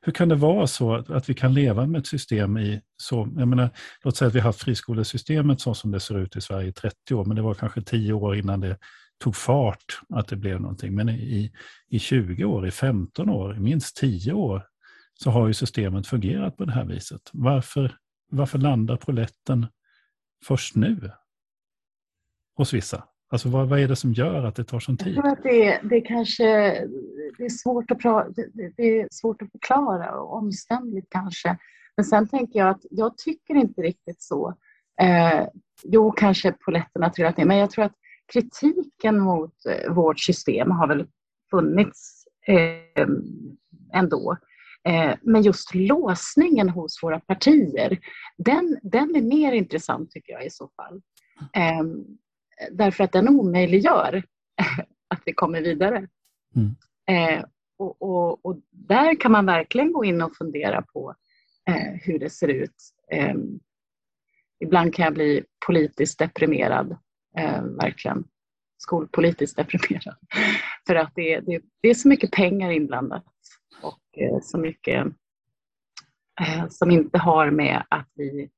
[0.00, 3.48] hur kan det vara så att, vi kan leva med ett system i så, jag
[3.48, 3.70] menar,
[4.04, 6.72] låt säga att vi har haft friskolesystemet så som det ser ut i Sverige i
[6.72, 8.78] 30 år, men det var kanske 10 år innan det
[9.18, 10.94] tog fart att det blev någonting.
[10.94, 11.52] Men i,
[11.88, 14.66] i 20 år, i 15 år, i minst 10 år
[15.14, 17.30] så har ju systemet fungerat på det här viset.
[17.32, 17.96] Varför,
[18.30, 19.66] varför landar poletten
[20.44, 21.10] först nu
[22.56, 23.04] hos vissa?
[23.28, 25.08] Alltså vad, vad är det som gör att det tar sån tid?
[25.08, 26.44] Jag tror att det, det kanske
[27.38, 31.58] det är, svårt att pra, det, det är svårt att förklara och omständligt kanske.
[31.96, 34.54] Men sen tänker jag att jag tycker inte riktigt så.
[35.00, 35.46] Eh,
[35.82, 37.94] jo, kanske poletten har trillat ner, men jag tror att
[38.32, 41.06] kritiken mot eh, vårt system har väl
[41.50, 43.06] funnits eh,
[43.94, 44.36] ändå.
[44.88, 47.98] Eh, men just låsningen hos våra partier,
[48.38, 51.00] den, den är mer intressant tycker jag i så fall.
[52.60, 54.22] Eh, därför att den omöjliggör
[55.08, 56.08] att vi kommer vidare.
[56.56, 56.76] Mm.
[57.08, 57.44] Eh,
[57.78, 61.14] och, och, och, där kan man verkligen gå in och fundera på
[61.68, 62.92] eh, hur det ser ut.
[64.60, 66.96] ibland kan jag bli politiskt deprimerad
[67.38, 68.24] eh, verkligen
[68.78, 70.16] skolpolitiskt deprimerad.
[70.86, 73.24] För att det, det, det, är så mycket pengar inblandat
[73.82, 75.06] och eh, så mycket
[76.40, 78.50] eh, som inte har med att vi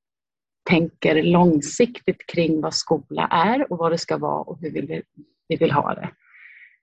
[0.69, 5.03] tänker långsiktigt kring vad skola är och vad det ska vara och hur vi vill,
[5.49, 6.11] vi vill ha det.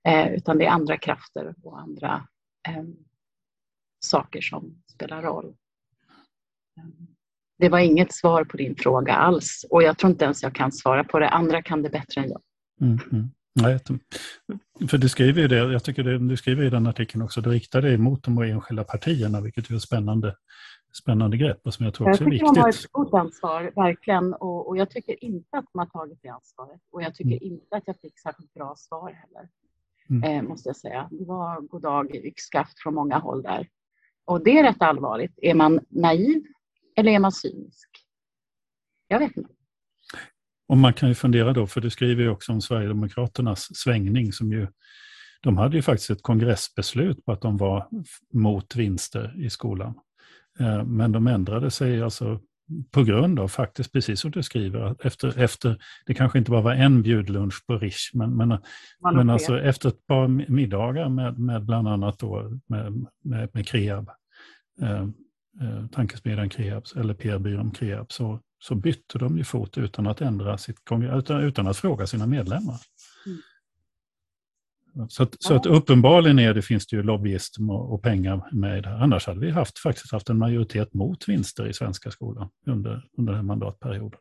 [0.10, 2.28] Eh, utan det är andra krafter och andra
[2.68, 2.84] eh,
[4.06, 5.56] saker som spelar roll.
[7.58, 10.72] Det var inget svar på din fråga alls och jag tror inte ens jag kan
[10.72, 11.30] svara på det.
[11.30, 12.42] Andra kan det bättre än jag.
[12.82, 13.30] Mm, mm.
[13.62, 13.80] Nej,
[14.90, 17.50] för du skriver ju det, jag tycker det, du skriver i den artikeln också, du
[17.50, 20.36] riktar dig mot de enskilda partierna, vilket är spännande,
[20.96, 22.42] spännande grepp och som jag tror också är viktigt.
[22.42, 25.80] Jag tycker de har ett stort ansvar, verkligen, och, och, jag tycker inte att de
[25.80, 26.82] har tagit det ansvaret.
[26.92, 27.44] Och jag tycker mm.
[27.44, 29.50] inte att jag fick särskilt bra svar heller,
[30.10, 30.24] mm.
[30.24, 31.08] eh, måste jag säga.
[31.12, 33.68] Det var god dag yxskaft från många håll där.
[34.26, 35.40] Och det är rätt allvarligt.
[35.42, 36.44] Är man naiv
[36.96, 37.90] eller är man cynisk?
[39.08, 39.50] Jag vet inte.
[40.68, 44.52] Och man kan ju fundera då, för du skriver ju också om Sverigedemokraternas svängning som
[44.52, 44.68] ju
[45.42, 47.88] de hade ju faktiskt ett kongressbeslut på att de var
[48.34, 49.94] mot vinster i skolan.
[50.60, 52.40] Eh, men de ändrade sig alltså
[52.92, 56.74] på grund av, faktiskt precis som du skriver, efter, efter det kanske inte bara var
[56.74, 58.58] en bjudlunch på Rish, men, men,
[59.14, 64.10] men alltså efter ett par middagar med, med bland annat då med, med, med Kreab,
[64.82, 65.02] eh,
[65.62, 70.58] eh, tankesmedjan Kreab, eller PR-byrån Kreab, så, så bytte de ju fot utan att ändra
[70.58, 72.76] sitt utan, utan att fråga sina medlemmar.
[75.10, 78.84] Så, att, så att uppenbarligen är det, finns det ju lobbyism och, och, pengar med
[78.84, 78.98] det här.
[78.98, 83.34] Annars hade vi haft, faktiskt haft en majoritet mot vinster i svenska skolan under, under
[83.34, 84.20] den här mandatperioden.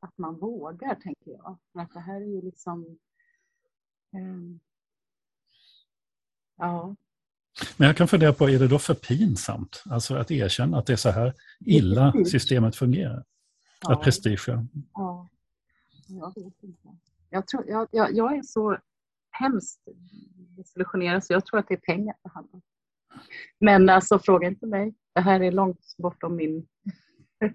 [0.00, 1.58] Att man vågar, tänker jag.
[1.72, 2.98] För att det här är ju liksom...
[4.12, 4.60] Um,
[6.56, 6.96] ja,
[7.76, 10.92] men jag kan fundera på, är det då för pinsamt alltså att erkänna att det
[10.92, 13.24] är så här illa systemet fungerar?
[13.80, 13.92] Ja.
[13.92, 14.48] Att prestige...
[14.94, 15.28] Ja,
[16.06, 16.88] jag vet inte.
[17.30, 18.78] Jag, tror, jag, jag, jag är så
[19.40, 19.80] hemskt
[20.56, 22.62] desillusionerad så jag tror att det är pengar det handlar om.
[23.60, 24.94] Men alltså fråga inte mig.
[25.14, 26.66] Det här är långt bortom min...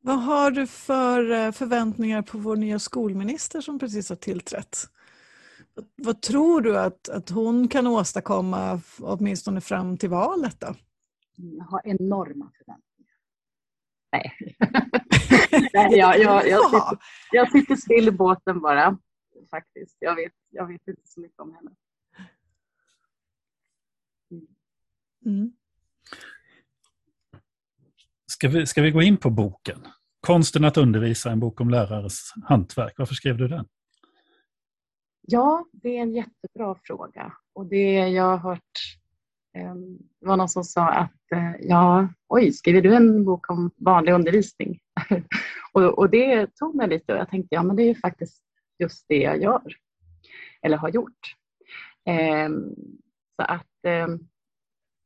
[0.00, 4.78] Vad har du för eh, förväntningar på vår nya skolminister som precis har tillträtt?
[5.96, 10.74] Vad tror du att, att hon kan åstadkomma åtminstone fram till valet då?
[11.36, 12.86] Jag har enorma förväntningar.
[14.12, 14.32] Nej,
[15.72, 16.98] Nej jag, jag, jag, sitter,
[17.32, 18.98] jag sitter still i båten bara.
[19.50, 19.96] Faktiskt.
[20.00, 21.70] Jag vet, jag vet inte så mycket om henne.
[25.26, 25.52] Mm.
[28.26, 29.86] Ska, vi, ska vi gå in på boken?
[30.20, 32.94] Konsten att undervisa, en bok om lärares hantverk.
[32.96, 33.66] Varför skrev du den?
[35.20, 37.32] Ja, det är en jättebra fråga.
[37.52, 38.98] Och det jag har hört,
[39.56, 43.70] ehm, det var någon som sa att eh, ja, oj, skriver du en bok om
[43.76, 44.78] vanlig undervisning?
[45.72, 48.42] och, och det tog mig lite och jag tänkte, ja men det är ju faktiskt
[48.78, 49.62] just det jag gör,
[50.62, 51.34] eller har gjort.
[52.06, 52.74] Ehm,
[53.36, 54.18] så att, ehm,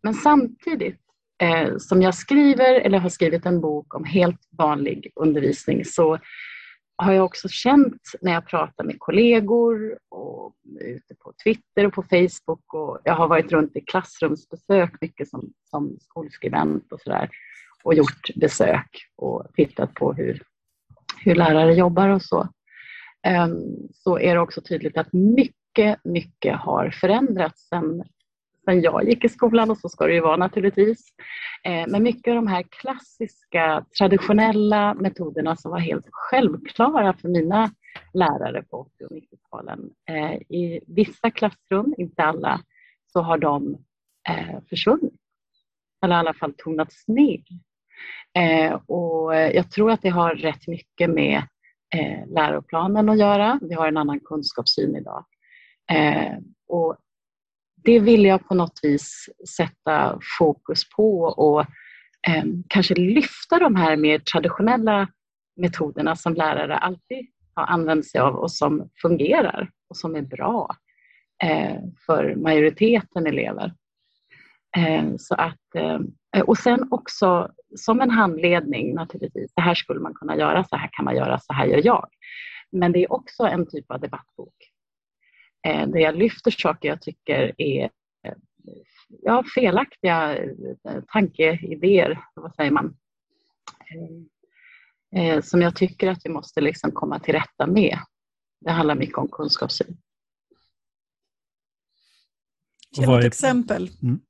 [0.03, 1.01] men samtidigt
[1.43, 6.19] eh, som jag skriver eller har skrivit en bok om helt vanlig undervisning så
[6.97, 12.03] har jag också känt när jag pratar med kollegor och ute på Twitter och på
[12.03, 17.31] Facebook och jag har varit runt i klassrumsbesök mycket som, som skolskribent och sådär
[17.85, 20.43] och gjort besök och tittat på hur,
[21.25, 22.49] hur lärare jobbar och så.
[23.27, 28.03] Ehm, så är det också tydligt att mycket, mycket har förändrats sedan
[28.65, 31.09] sen jag gick i skolan och så ska det ju vara naturligtvis.
[31.65, 37.71] Ehm, men mycket av de här klassiska traditionella metoderna som var helt självklara för mina
[38.15, 39.91] lärare på 80 och 90-talen.
[40.09, 42.61] Eh, I vissa klassrum, inte alla,
[43.13, 43.77] så har de
[44.29, 45.15] eh, försvunnit.
[46.05, 47.43] Eller i alla fall tonats ner.
[48.35, 51.43] Ehm, och jag tror att det har rätt mycket med
[51.95, 53.59] Eh, läroplanen att göra.
[53.63, 55.25] Vi har en annan kunskapssyn idag.
[55.93, 56.97] Eh, och
[57.85, 61.61] det vill jag på något vis sätta fokus på och
[62.29, 65.09] eh, kanske lyfta de här mer traditionella
[65.57, 70.77] metoderna som lärare alltid har använt sig av och som fungerar och som är bra
[71.45, 73.75] eh, för majoriteten elever.
[74.77, 79.53] Eh, så att, eh, och sen också som en handledning naturligtvis.
[79.55, 82.09] Det här skulle man kunna göra, så här kan man göra, så här gör jag.
[82.73, 84.55] Men det är också en typ av debattbok
[85.67, 87.85] eh, där jag lyfter saker jag tycker är
[88.27, 88.35] eh,
[89.09, 92.97] ja, felaktiga eh, tankeidéer, vad säger man,
[93.91, 97.99] eh, eh, som jag tycker att vi måste liksom komma till rätta med.
[98.61, 99.97] Det handlar mycket om kunskapssyn.
[102.93, 104.21] Ge ett exempel mm.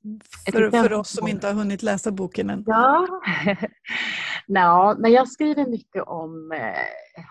[0.52, 2.64] för, för oss som inte har hunnit läsa boken än.
[2.66, 3.06] Ja,
[4.46, 7.24] no, men jag skriver mycket om eh,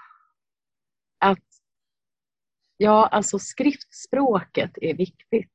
[1.19, 1.39] att
[2.81, 5.53] Ja, alltså skriftspråket är viktigt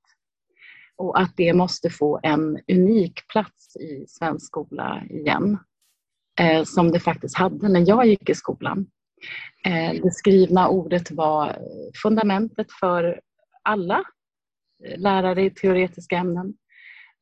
[0.97, 5.59] och att det måste få en unik plats i svensk skola igen,
[6.41, 8.87] eh, som det faktiskt hade när jag gick i skolan.
[9.65, 11.59] Eh, det skrivna ordet var
[12.03, 13.21] fundamentet för
[13.63, 14.05] alla
[14.97, 16.55] lärare i teoretiska ämnen.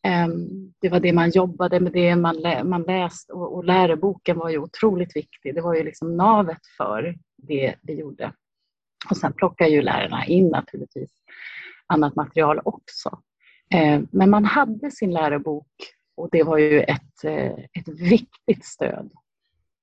[0.07, 4.39] Ehm, det var det man jobbade med, det man, lä man läste och, och läroboken
[4.39, 5.55] var ju otroligt viktig.
[5.55, 8.33] Det var ju liksom navet för det vi gjorde.
[9.11, 11.11] Och sen plockar ju lärarna in naturligtvis
[11.87, 13.19] annat material också.
[13.75, 15.73] Ehm, men man hade sin lärobok
[16.17, 19.11] och det var ju ett, eh, ett viktigt stöd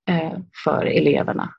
[0.09, 1.53] eh, för eleverna.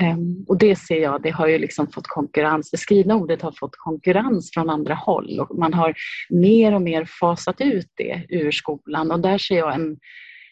[0.00, 3.52] Ehm, och det ser jag, det har ju liksom fått konkurrens, det skrivna ordet har
[3.52, 5.94] fått konkurrens från andra håll och man har
[6.30, 9.98] mer och mer fasat ut det ur skolan och där ser jag en,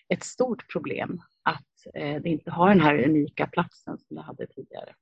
[0.09, 4.47] ett stort problem att eh, det inte har den här unika platsen som det hade
[4.47, 4.95] tidigare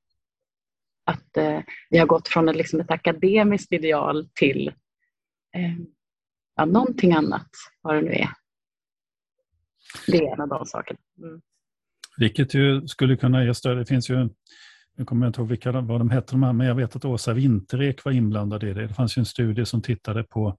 [1.06, 4.68] att eh, vi har gått från ett, liksom ett akademiskt ideal till
[5.56, 5.76] eh,
[6.56, 7.50] ja, någonting annat,
[7.82, 8.30] vad det nu är.
[10.06, 10.98] Det är en av de sakerna.
[11.18, 11.40] Mm.
[12.18, 13.76] Vilket ju skulle kunna ge stöd.
[13.78, 14.28] Det finns ju,
[14.96, 17.04] nu kommer jag inte ihåg vilka, vad de hette, de här, men jag vet att
[17.04, 18.86] Åsa Winterek var inblandad i det.
[18.86, 20.58] Det fanns ju en studie som tittade på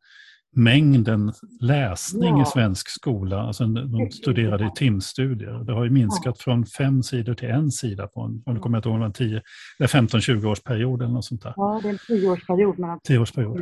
[0.55, 2.41] mängden läsning ja.
[2.41, 3.41] i svensk skola.
[3.41, 5.63] Alltså de studerade i timstudier.
[5.63, 6.43] Det har ju minskat ja.
[6.43, 9.41] från fem sidor till en sida på en, om kommer jag ihåg, en 10,
[9.79, 11.53] 15-20 års period eller något sånt där.
[11.55, 12.79] Ja, det är en tioårsperiod.
[12.79, 13.61] Mellan tioårsperiod.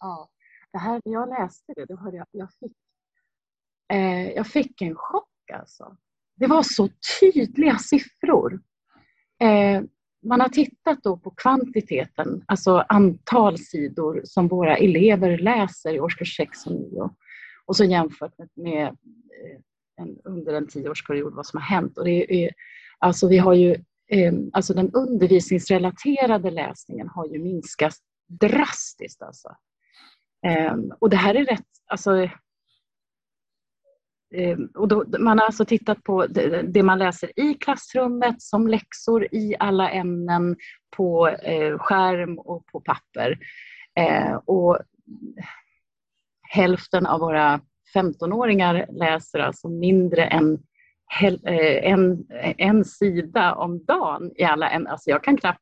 [0.00, 0.28] Ja.
[0.72, 2.72] Det här, jag läste det, då hörde jag, jag, fick,
[3.92, 5.96] eh, jag fick en chock alltså.
[6.36, 6.88] Det var så
[7.20, 8.60] tydliga siffror.
[9.42, 9.82] Eh,
[10.26, 16.36] man har tittat då på kvantiteten, alltså antal sidor som våra elever läser i årskurs
[16.36, 17.10] 6 och 9
[17.66, 19.60] och så jämfört med, med eh,
[19.96, 21.98] en, under en tioårsperiod vad som har hänt.
[21.98, 22.52] Och det är, eh,
[22.98, 23.72] alltså vi har ju,
[24.08, 27.94] eh, alltså den undervisningsrelaterade läsningen har ju minskat
[28.28, 29.22] drastiskt.
[29.22, 29.56] Alltså.
[30.46, 32.28] Eh, och det här är rätt, alltså,
[34.34, 38.68] Ehm, och då, man har alltså tittat på det, det, man läser i klassrummet som
[38.68, 40.56] läxor i alla ämnen
[40.96, 43.38] på eh, skärm och på papper.
[44.00, 44.78] Eh, och
[46.50, 47.60] hälften av våra
[47.94, 50.58] 15-åringar läser alltså mindre än
[51.22, 52.26] eh, en,
[52.58, 54.92] en sida om dagen i alla ämnen.
[54.92, 55.60] Alltså jag kan knappt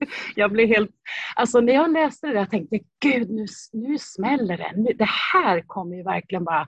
[0.34, 0.90] jag blev helt...
[1.36, 4.94] Alltså när jag läste det där tänkte jag, gud nu, nu smäller det.
[4.94, 6.66] Det här kommer ju verkligen bara...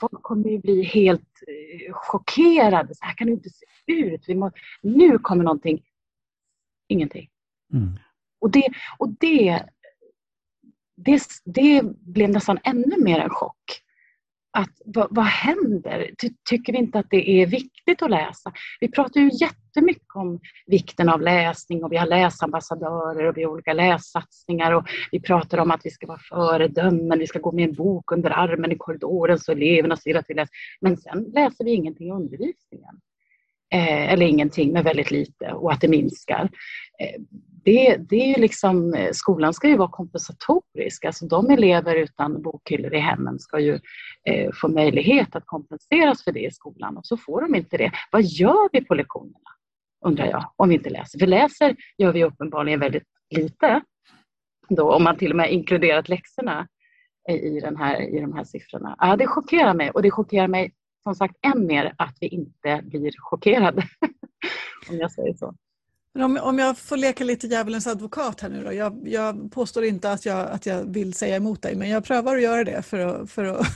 [0.00, 2.94] Folk kommer ju bli helt eh, chockerade.
[2.94, 4.24] Så här kan det inte se ut.
[4.28, 4.50] Vi må,
[4.82, 5.84] nu kommer någonting.
[6.88, 7.28] Ingenting.
[7.72, 7.98] Mm.
[8.40, 9.64] Och, det, och det,
[10.96, 13.82] det, det blev nästan ännu mer en chock
[14.52, 16.10] att vad, vad händer?
[16.22, 18.52] Ty, tycker vi inte att det är viktigt att läsa?
[18.80, 23.50] Vi pratar ju jättemycket om vikten av läsning och vi har läsambassadörer och vi har
[23.50, 27.68] olika lässatsningar och vi pratar om att vi ska vara föredömen, vi ska gå med
[27.68, 30.56] en bok under armen i korridoren så eleverna ser att vi läser.
[30.80, 33.00] Men sen läser vi ingenting i undervisningen.
[33.74, 36.50] Eh, eller ingenting med väldigt lite och att det minskar.
[36.98, 37.20] Eh,
[37.64, 41.04] det, det är liksom, eh, skolan ska ju vara kompensatorisk.
[41.04, 43.80] Alltså de elever utan bokhyllor i hemmen ska ju
[44.24, 47.92] eh, få möjlighet att kompenseras för det i skolan och så får de inte det.
[48.12, 49.50] Vad gör vi på lektionerna?
[50.06, 51.18] Undrar jag, om vi inte läser.
[51.18, 53.80] För läser gör vi uppenbarligen väldigt lite.
[54.68, 56.68] Då, om man till och med inkluderat läxorna
[57.28, 58.96] i, den här, i de här siffrorna.
[58.98, 62.82] Ja, det chockerar mig och det chockerar mig som sagt än mer att vi inte
[62.84, 63.88] blir chockerade.
[64.90, 65.54] om jag säger så.
[66.18, 68.72] Om, om jag får leka lite djävulens advokat här nu då.
[68.72, 72.36] Jag, jag påstår inte att jag, att jag vill säga emot dig, men jag prövar
[72.36, 73.66] att göra det för att, för att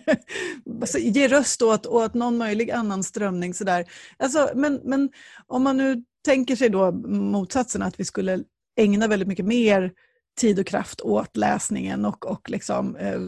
[0.80, 3.54] alltså, ge röst åt, åt någon möjlig annan strömning.
[3.54, 3.84] Sådär.
[4.16, 5.10] Alltså, men, men
[5.46, 8.44] om man nu tänker sig då motsatsen, att vi skulle
[8.76, 9.92] ägna väldigt mycket mer
[10.38, 13.20] tid och kraft åt läsningen och, och liksom, eh,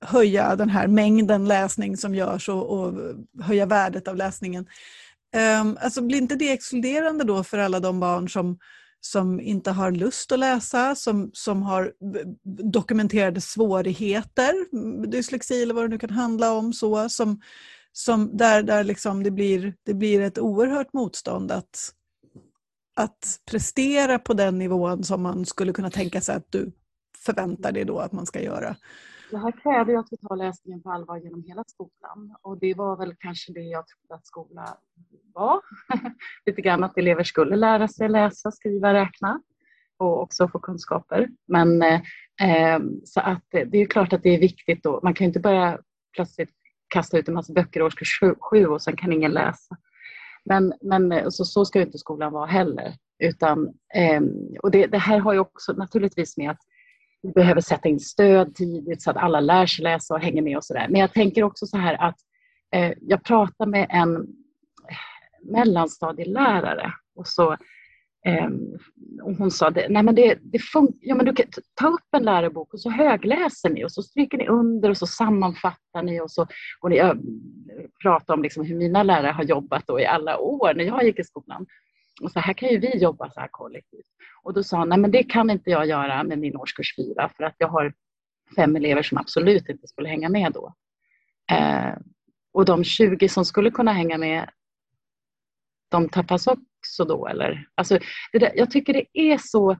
[0.00, 2.94] höja den här mängden läsning som görs och, och
[3.42, 4.66] höja värdet av läsningen.
[5.62, 8.58] Um, alltså blir inte det exkluderande då för alla de barn som,
[9.00, 11.92] som inte har lust att läsa, som, som har
[12.72, 14.52] dokumenterade svårigheter,
[15.10, 17.40] dyslexi eller vad det nu kan handla om, så, som,
[17.92, 21.92] som där, där liksom det, blir, det blir ett oerhört motstånd att,
[22.96, 26.72] att prestera på den nivån som man skulle kunna tänka sig att du
[27.24, 28.76] förväntar dig då att man ska göra.
[29.30, 32.74] Det här kräver ju att vi tar läsningen på allvar genom hela skolan och det
[32.74, 34.76] var väl kanske det jag trodde att skola
[35.34, 35.60] var.
[36.46, 39.42] Lite grann att elever skulle lära sig läsa, skriva, räkna
[39.98, 41.28] och också få kunskaper.
[41.48, 42.00] Men eh,
[42.42, 45.00] eh så att det är klart att det är viktigt då.
[45.02, 45.78] Man kan ju inte börja
[46.14, 46.50] plötsligt
[46.88, 49.76] kasta ut en massa böcker i årskurs sju och sen kan ingen läsa.
[50.44, 52.94] Men, men eh, så, så ska ju inte skolan vara heller.
[53.18, 54.20] Utan, eh,
[54.62, 56.60] och det, det, här har ju också naturligtvis med att
[57.22, 60.56] vi behöver sätta in stöd tidigt så att alla lär sig läsa och hänger med
[60.56, 60.86] och sådär.
[60.90, 62.16] Men jag tänker också så här att
[62.74, 67.56] eh, jag pratar med en eh, mellanstadielärare och så
[68.24, 68.78] Ehm,
[69.22, 70.60] och hon sa det, nej men det, det
[71.00, 74.38] ja, men du kan ta upp en lärobok och så högläser ni och så stryker
[74.38, 76.46] ni under och så sammanfattar ni och så
[76.80, 77.16] går ni och
[78.02, 81.18] pratar om liksom hur mina lärare har jobbat då i alla år när jag gick
[81.18, 81.66] i skolan.
[82.22, 84.06] Och så här kan ju vi jobba så här kollektivt.
[84.42, 87.30] Och då sa hon nej men det kan inte jag göra med min årskurs fyra
[87.36, 87.94] för att jag har
[88.56, 90.74] fem elever som absolut inte skulle hänga med då.
[91.52, 91.94] Eh,
[92.52, 94.50] och de 20 som skulle kunna hänga med,
[95.90, 97.66] de tappas upp också då eller?
[97.74, 97.98] Alltså,
[98.32, 99.76] det där, jag tycker det är så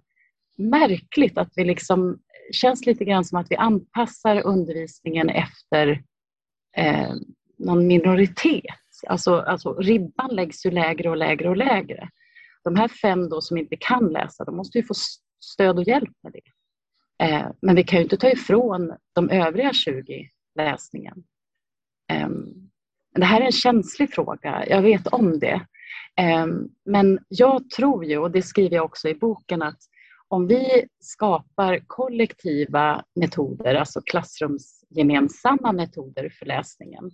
[0.58, 2.18] märkligt att vi liksom,
[2.52, 6.02] känns lite grann som att vi anpassar undervisningen efter
[6.76, 7.12] eh,
[7.58, 8.64] någon minoritet.
[9.06, 12.08] Alltså, alltså ribban läggs ju lägre och lägre och lägre.
[12.64, 14.94] De här fem då som inte kan läsa, de måste ju få
[15.44, 16.50] stöd och hjälp med det.
[17.24, 21.24] Eh, men vi kan ju inte ta ifrån de övriga 20 läsningen.
[22.12, 22.28] Eh,
[23.14, 25.66] det här är en känslig fråga, jag vet om det.
[26.20, 29.78] Ehm, men jag tror ju, och det skriver jag också i boken, att
[30.28, 37.10] om vi skapar kollektiva metoder, alltså klassrumsgemensamma metoder för läsningen.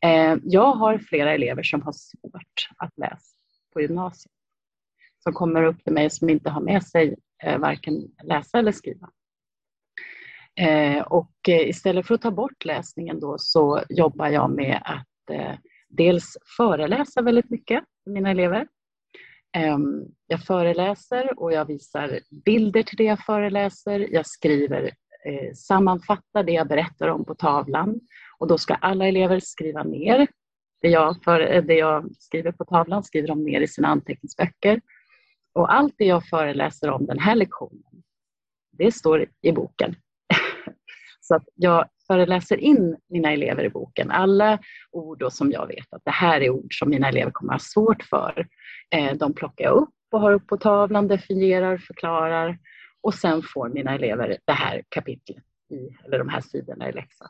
[0.00, 3.36] Ehm, jag har flera elever som har svårt att läsa
[3.72, 4.32] på gymnasiet
[5.22, 9.10] som kommer upp till mig som inte har med sig eh, varken läsa eller skriva.
[10.60, 15.30] Ehm, och eh, istället för att ta bort läsningen då så jobbar jag med att
[15.36, 15.54] eh,
[15.88, 18.68] dels föreläsa väldigt mycket mina elever.
[19.56, 24.08] Ehm, jag föreläser och jag visar bilder till det jag föreläser.
[24.10, 24.82] Jag skriver,
[25.24, 28.00] eh, sammanfattar det jag berättar om på tavlan
[28.38, 30.26] och då ska alla elever skriva ner
[30.80, 34.80] det jag, för, eh, det jag skriver på tavlan, skriver de ner i sina anteckningsböcker.
[35.54, 38.02] Och allt det jag föreläser om den här lektionen,
[38.72, 39.94] det står i boken.
[41.20, 44.10] Så att jag föreläser in mina elever i boken.
[44.10, 44.58] Alla
[44.90, 47.60] ord då som jag vet att det här är ord som mina elever kommer att
[47.60, 48.46] ha svårt för.
[48.90, 52.58] Eh, de plockar jag upp och har upp på tavlan, definierar, förklarar
[53.00, 57.28] och sen får mina elever det här kapitlet, i, eller de här sidorna i läxan.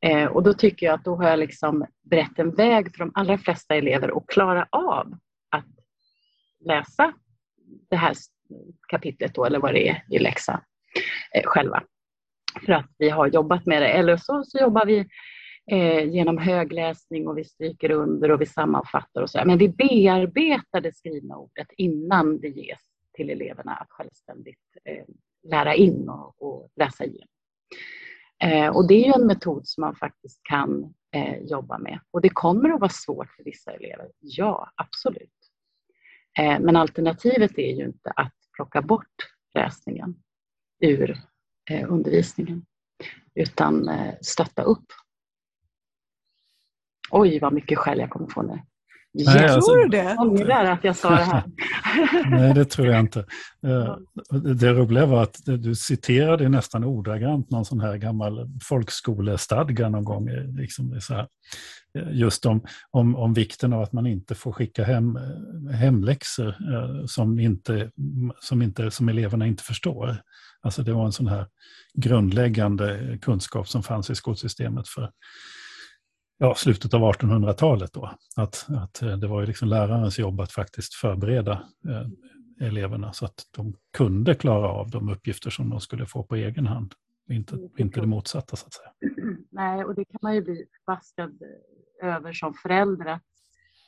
[0.00, 3.12] Eh, och då tycker jag att då har jag liksom berett en väg för de
[3.14, 5.18] allra flesta elever att klara av
[5.50, 5.64] att
[6.64, 7.12] läsa
[7.90, 8.14] det här
[8.88, 10.60] kapitlet då, eller vad det är i läxan
[11.34, 11.82] eh, själva.
[12.64, 13.88] För att vi har jobbat med det.
[13.88, 15.06] Eller så, så jobbar vi
[15.70, 19.42] eh, genom högläsning och vi stryker under och vi sammanfattar och så.
[19.46, 22.80] Men vi bearbetar det skrivna ordet innan det ges
[23.16, 25.04] till eleverna att självständigt eh,
[25.50, 27.28] lära in och, och läsa igenom.
[28.44, 32.00] Eh, och det är ju en metod som man faktiskt kan eh, jobba med.
[32.10, 34.10] Och det kommer att vara svårt för vissa elever.
[34.20, 35.30] Ja, absolut.
[36.38, 39.14] Eh, men alternativet är ju inte att plocka bort
[39.54, 40.14] läsningen
[40.80, 41.16] ur
[41.70, 42.64] undervisningen,
[43.34, 44.86] utan eh, stötta upp.
[47.10, 48.60] Oj, vad mycket skäll jag kommer få nu.
[49.24, 50.16] Nej, jag alltså, tror du det?
[50.18, 51.44] ångrar att jag sa det här.
[52.30, 53.18] Nej, det tror jag inte.
[53.66, 53.96] Eh,
[54.54, 60.28] det roliga var att du citerade nästan ordagrant någon sån här gammal folkskolestadga någon gång.
[60.28, 61.28] Eh, liksom så här.
[61.98, 65.18] Eh, just om, om, om vikten av att man inte får skicka hem
[65.72, 66.54] hemläxor
[67.06, 67.90] som, inte,
[68.40, 70.16] som, inte, som eleverna inte förstår.
[70.60, 71.46] Alltså det var en sån här
[71.94, 75.10] grundläggande kunskap som fanns i skolsystemet för
[76.38, 77.92] ja, slutet av 1800-talet.
[77.92, 78.10] Då.
[78.36, 81.52] Att, att eh, det var ju liksom lärarens jobb att faktiskt förbereda
[81.88, 86.36] eh, eleverna så att de kunde klara av de uppgifter som de skulle få på
[86.36, 86.92] egen hand.
[87.30, 88.90] Inte, inte det motsatta så att säga.
[89.50, 91.42] Nej, och det kan man ju bli förbaskad
[92.02, 93.06] över som förälder.
[93.06, 93.22] Att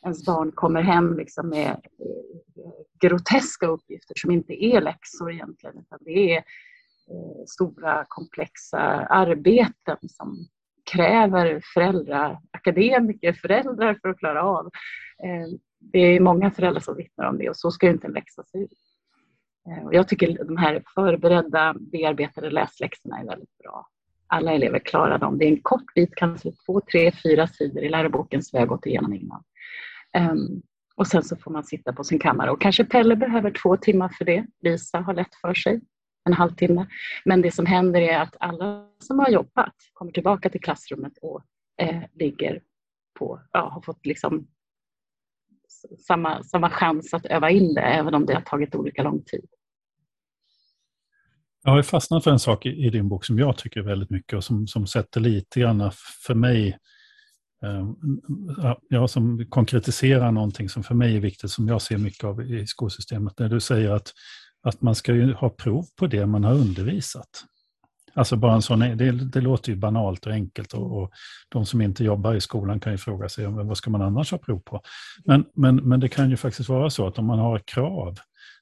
[0.05, 5.79] ens barn kommer hem liksom med eh, groteska uppgifter som inte är läxor egentligen.
[5.79, 10.47] Utan det är eh, stora komplexa arbeten som
[10.93, 14.67] kräver föräldrar, akademiker, föräldrar för att klara av.
[15.25, 15.49] Eh,
[15.81, 18.43] det är många föräldrar som vittnar om det och så ska ju inte en läxa
[18.43, 18.73] se ut.
[19.91, 23.87] Jag tycker de här förberedda, bearbetade läsläxorna är väldigt bra.
[24.27, 25.39] Alla elever klarar dem.
[25.39, 28.67] Det är en kort bit, kanske två, tre, fyra sidor i läroboken som vi har
[28.67, 29.43] gått igenom innan.
[30.19, 30.63] Um,
[30.97, 34.09] och sen så får man sitta på sin kammare och kanske Pelle behöver två timmar
[34.19, 34.47] för det.
[34.61, 35.81] Lisa har lätt för sig
[36.25, 36.87] en halvtimme.
[37.25, 41.43] Men det som händer är att alla som har jobbat kommer tillbaka till klassrummet och
[41.81, 42.63] eh, ligger
[43.19, 44.47] på, ja, har fått liksom
[46.07, 49.47] samma, samma chans att öva in det, även om det har tagit olika lång tid.
[51.65, 54.37] Jag har fastnat för en sak i, i, din bok som jag tycker väldigt mycket
[54.37, 55.91] och som, som sätter lite grann
[56.27, 56.79] för mig,
[57.67, 57.97] Ehm,
[58.89, 62.67] ja, som konkretiserar någonting som för mig är viktigt, som jag ser mycket av i
[62.67, 63.39] skolsystemet.
[63.39, 64.13] När du säger att
[64.63, 67.45] att man ska ju ha prov på det man har undervisat.
[68.15, 71.11] Alltså bara en sån, det, det låter ju banalt och enkelt och, och,
[71.49, 74.39] de som inte jobbar i skolan kan ju fråga sig vad ska man annars ha
[74.39, 74.83] prov på.
[75.25, 78.19] Men, men, men det kan ju faktiskt vara så att om man har krav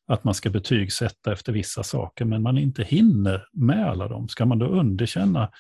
[0.07, 4.47] att man ska betygsätta efter vissa saker men man inte hinner med alla dem, ska
[4.47, 5.51] man då underkänna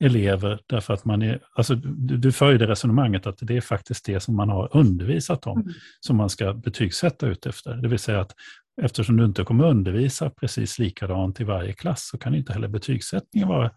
[0.00, 3.60] elever därför att man är, alltså du, du för ju det resonemanget att det är
[3.60, 5.72] faktiskt det som man har undervisat om mm.
[6.00, 7.74] som man ska betygsätta ut efter.
[7.74, 8.34] Det vill säga att
[8.82, 13.48] eftersom du inte kommer undervisa precis likadant i varje klass så kan inte heller betygssättningen
[13.48, 13.70] vara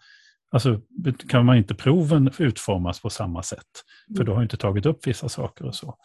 [0.54, 0.82] Alltså
[1.30, 3.68] kan man inte proven utformas på samma sätt?
[4.18, 5.98] För du har inte tagit upp vissa saker och så.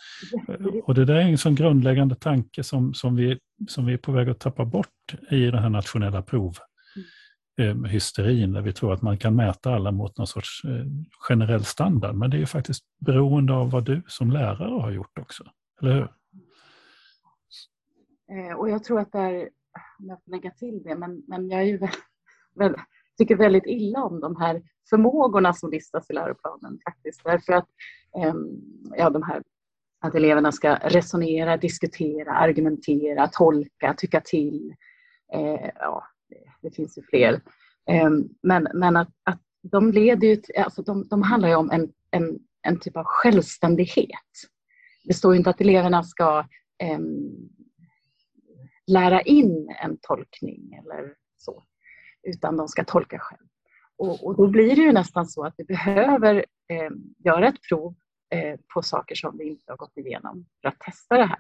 [0.84, 3.38] Och det där är en sån grundläggande tanke som, som, vi,
[3.68, 6.56] som vi är på väg att tappa bort i den här nationella prov
[7.58, 10.86] Eh, hysterin där vi tror att man kan mäta alla mot någon sorts eh,
[11.28, 12.14] generell standard.
[12.14, 15.44] Men det är ju faktiskt beroende av vad du som lärare har gjort också.
[15.82, 16.08] Eller hur?
[18.32, 19.48] Eh, och jag tror att det är,
[19.98, 21.90] om jag får lägga till det, men, men jag är ju väl,
[22.54, 22.74] väl,
[23.18, 27.24] tycker väldigt illa om de här förmågorna som listas i läroplanen faktiskt.
[27.24, 27.68] Därför att
[28.16, 28.46] ehm,
[28.96, 29.42] ja, de här
[30.00, 34.74] att eleverna ska resonera, diskutera, argumentera, tolka, tycka till.
[35.32, 36.06] Eh, ja,
[36.68, 37.40] det, finns ju fler.
[37.90, 41.70] Ehm, men, men att, att de leder ju till, alltså de, de handlar ju om
[41.70, 44.10] en, en, en typ av självständighet.
[45.04, 46.48] Det står ju inte att eleverna ska
[46.82, 47.48] äm,
[48.86, 51.62] lära in en tolkning eller så,
[52.22, 53.46] utan de ska tolka själv.
[53.98, 57.94] Och, och då blir det ju nästan så att vi behöver äm, göra ett prov
[58.30, 61.38] eh, på saker som vi inte har gått igenom för att testa det här.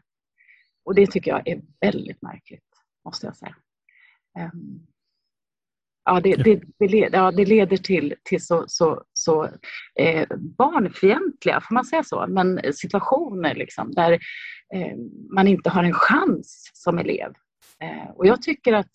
[0.84, 2.64] Och det tycker jag är väldigt märkligt,
[3.04, 3.56] måste jag säga.
[4.38, 4.86] Äm,
[6.06, 9.44] ja, det, det, det, leder, ja, det leder till, till så, så, så
[9.98, 10.26] eh,
[10.58, 14.12] barnfientliga, får man säga så, men situationer liksom, där
[14.74, 14.96] eh,
[15.34, 17.32] man inte har en chans som elev.
[17.82, 18.90] Eh, och jag tycker, att,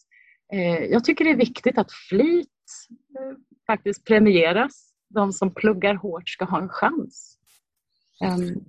[0.53, 2.47] eh, jag tycker det är viktigt att flit
[3.19, 3.37] eh,
[3.67, 4.87] faktiskt premieras.
[5.13, 7.37] de som pluggar hårt ska ha en chans.
[8.23, 8.65] Um.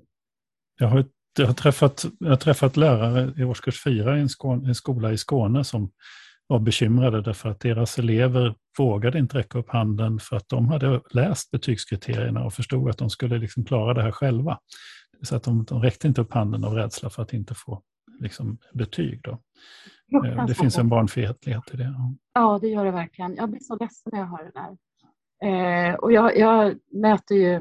[0.79, 1.05] Jag, har,
[1.39, 5.13] jag, har träffat, jag har träffat lärare i årskurs fyra i en, skål, en skola
[5.13, 5.93] i Skåne som
[6.47, 11.01] var bekymrade därför att deras elever vågade inte räcka upp handen för att de hade
[11.11, 14.59] läst betygskriterierna och förstod att de skulle liksom klara det här själva.
[15.23, 17.83] Så att de, de räckte inte upp handen av rädsla för att inte få
[18.21, 19.21] liksom, betyg.
[19.23, 19.39] Då.
[20.25, 21.95] Eh, det finns en barnfientlighet i det.
[22.33, 23.37] Ja, det gör det verkligen.
[23.37, 24.77] Jag blir så ledsen när jag hör det där.
[25.45, 27.55] Eh, och jag, jag möter ju...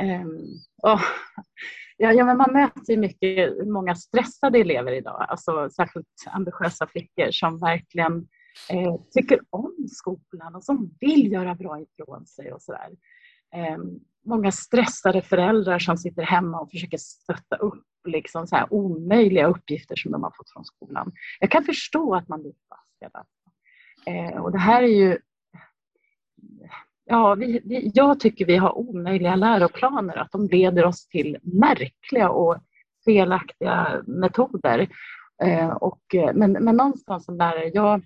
[0.00, 0.26] Eh,
[0.82, 1.02] oh,
[1.96, 7.30] ja, ja, men man möter ju mycket, många stressade elever idag, alltså särskilt ambitiösa flickor
[7.30, 8.28] som verkligen
[8.70, 12.90] eh, tycker om skolan och som vill göra bra ifrån sig och sådär.
[13.54, 13.78] Eh,
[14.26, 19.96] många stressade föräldrar som sitter hemma och försöker stötta upp liksom så här omöjliga uppgifter
[19.96, 21.12] som de har fått från skolan.
[21.40, 22.94] Jag kan förstå att man blir fast.
[24.06, 25.18] Eh, och det här är ju...
[27.04, 32.30] Ja, vi, vi, jag tycker vi har omöjliga läroplaner, att de leder oss till märkliga
[32.30, 32.56] och
[33.04, 34.88] felaktiga metoder.
[35.42, 38.02] Eh, och, eh, men, men någonstans som lärare, jag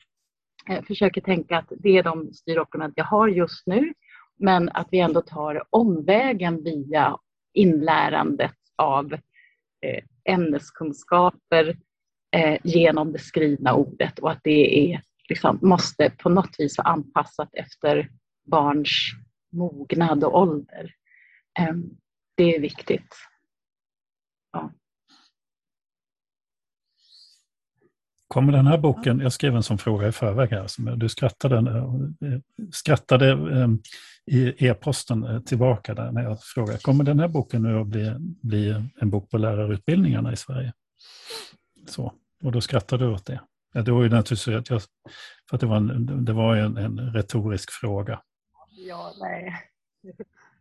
[0.69, 3.93] eh, försöker tänka att det är de styrdokument jag har just nu
[4.39, 7.17] men att vi ändå tar omvägen via
[7.55, 9.13] inlärandet av
[9.83, 11.77] eh, ämneskunskaper
[12.37, 16.89] eh, genom det skrivna ordet och att det är, liksom, måste på något vis vara
[16.89, 18.09] anpassat efter
[18.49, 18.89] barns
[19.53, 20.95] mognad och ålder.
[21.59, 21.91] Ehm,
[22.37, 23.15] det är viktigt.
[24.53, 24.73] Ja.
[28.29, 31.57] Kommer den här boken, jag skrev en sån fråga i förväg här, som du skrattade,
[31.57, 32.41] eh,
[32.73, 33.79] skrattade ehm,
[34.27, 38.15] i e-posten eh, tillbaka där när jag frågade, kommer den här boken nu att bli,
[38.43, 40.73] bli en bok på lärarutbildningarna i Sverige?
[41.87, 43.41] Så, och då skrattade du åt det.
[43.73, 44.83] Ja, det var ju naturligtvis att jag,
[45.49, 48.21] för att det var en, det var en, en retorisk fråga.
[48.87, 49.55] Ja, nej.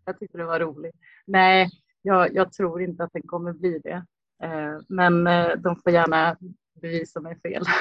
[0.05, 0.95] Jag tyckte det var roligt.
[1.25, 1.69] Nej,
[2.01, 4.05] jag, jag tror inte att den kommer bli det.
[4.43, 6.37] Eh, men eh, de får gärna
[6.81, 7.63] bevisa mig fel.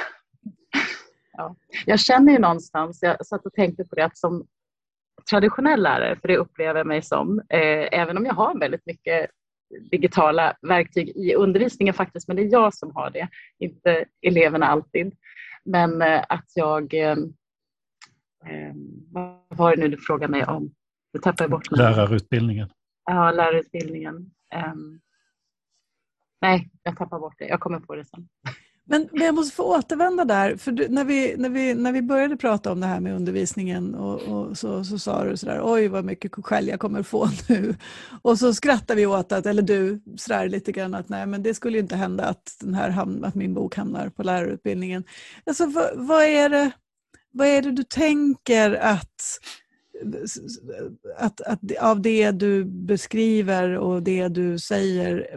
[1.39, 1.55] Ja.
[1.85, 4.47] Jag känner ju någonstans, jag satt och tänkte på det, att som
[5.29, 9.29] traditionell lärare, för det upplever jag mig som, eh, även om jag har väldigt mycket
[9.91, 13.27] digitala verktyg i undervisningen faktiskt, men det är jag som har det,
[13.59, 15.15] inte eleverna alltid.
[15.65, 16.93] Men att jag...
[18.45, 18.73] Eh, eh
[19.11, 20.71] vad var det nu du frågade mig om?
[21.13, 21.77] Nu tappade jag bort mig.
[21.77, 22.69] Lärarutbildningen.
[23.05, 24.15] Ja, lärarutbildningen.
[24.71, 24.99] Um,
[26.41, 27.47] nej, jag tappar bort det.
[27.47, 28.27] Jag kommer på det sen.
[28.89, 32.01] Men, men jag måste få återvända där, för du, när, vi, när, vi, när vi
[32.01, 35.87] började prata om det här med undervisningen och, och så, så sa du sådär, oj
[35.87, 37.75] vad mycket skäll jag kommer få nu.
[38.21, 41.53] Och så skrattade vi åt att, eller du sådär lite grann att nej men det
[41.53, 45.03] skulle ju inte hända att, den här, att min bok hamnar på lärarutbildningen.
[45.45, 46.71] Alltså vad, vad, är det,
[47.37, 49.21] vad är det du tänker att
[51.17, 55.27] att, att av det du beskriver och det du säger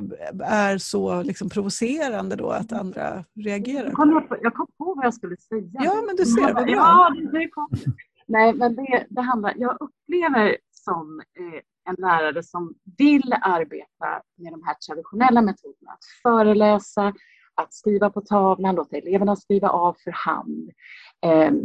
[0.45, 3.85] är så liksom provocerande då att andra reagerar?
[3.85, 5.71] Jag kom, på, jag kom på vad jag skulle säga.
[5.73, 6.65] Ja, men du ser, vad bra.
[6.67, 7.69] Ja, det kom.
[8.27, 14.53] Nej, men det, det handlar, jag upplever som eh, en lärare som vill arbeta med
[14.53, 17.15] de här traditionella metoderna, att föreläsa,
[17.61, 20.71] att skriva på tavlan, låta eleverna skriva av för hand,
[21.27, 21.61] ehm,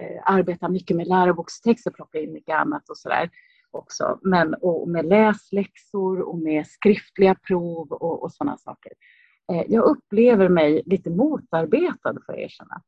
[0.00, 3.30] eh, arbeta mycket med lärobokstexter, plocka in mycket annat och sådär
[3.70, 4.18] också.
[4.22, 8.92] Men och med läsläxor och med skriftliga prov och, och sådana saker.
[9.52, 12.82] Eh, jag upplever mig lite motarbetad, får jag erkänna.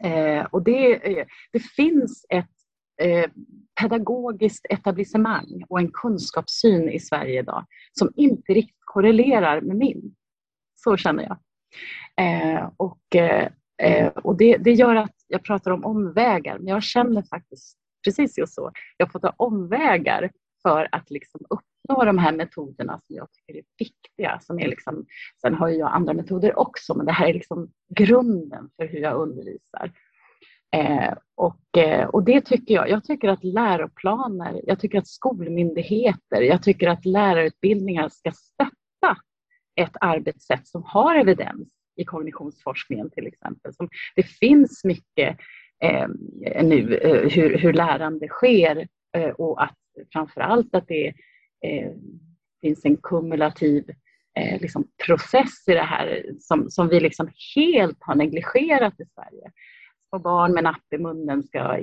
[0.00, 2.50] Eh, och det, eh, det finns ett
[3.02, 3.30] eh,
[3.80, 10.14] pedagogiskt etablissemang och en kunskapssyn i Sverige idag som inte riktigt korrelerar med min.
[10.74, 11.38] Så känner jag.
[12.16, 13.48] Eh, och eh,
[13.82, 18.38] eh, och det, det gör att jag pratar om omvägar, men jag känner faktiskt precis
[18.38, 18.72] just så.
[18.96, 20.30] Jag får ta omvägar
[20.62, 24.40] för att liksom uppnå de här metoderna som jag tycker är viktiga.
[24.40, 25.06] Som är liksom,
[25.40, 29.20] sen har jag andra metoder också, men det här är liksom grunden för hur jag
[29.20, 29.92] undervisar.
[30.76, 32.90] Eh, och, eh, och det tycker jag.
[32.90, 39.16] Jag tycker att läroplaner, jag tycker att skolmyndigheter, jag tycker att lärarutbildningar ska stötta
[39.78, 43.74] ett arbetssätt som har evidens i kognitionsforskningen till exempel.
[43.74, 45.38] Som det finns mycket
[45.82, 46.08] eh,
[46.62, 49.76] nu eh, hur, hur lärande sker eh, och att
[50.12, 51.06] framför allt att det
[51.66, 51.92] eh,
[52.60, 53.84] finns en kumulativ
[54.38, 59.52] eh, liksom process i det här som, som vi liksom helt har negligerat i Sverige
[60.10, 61.78] och barn med napp i munnen ska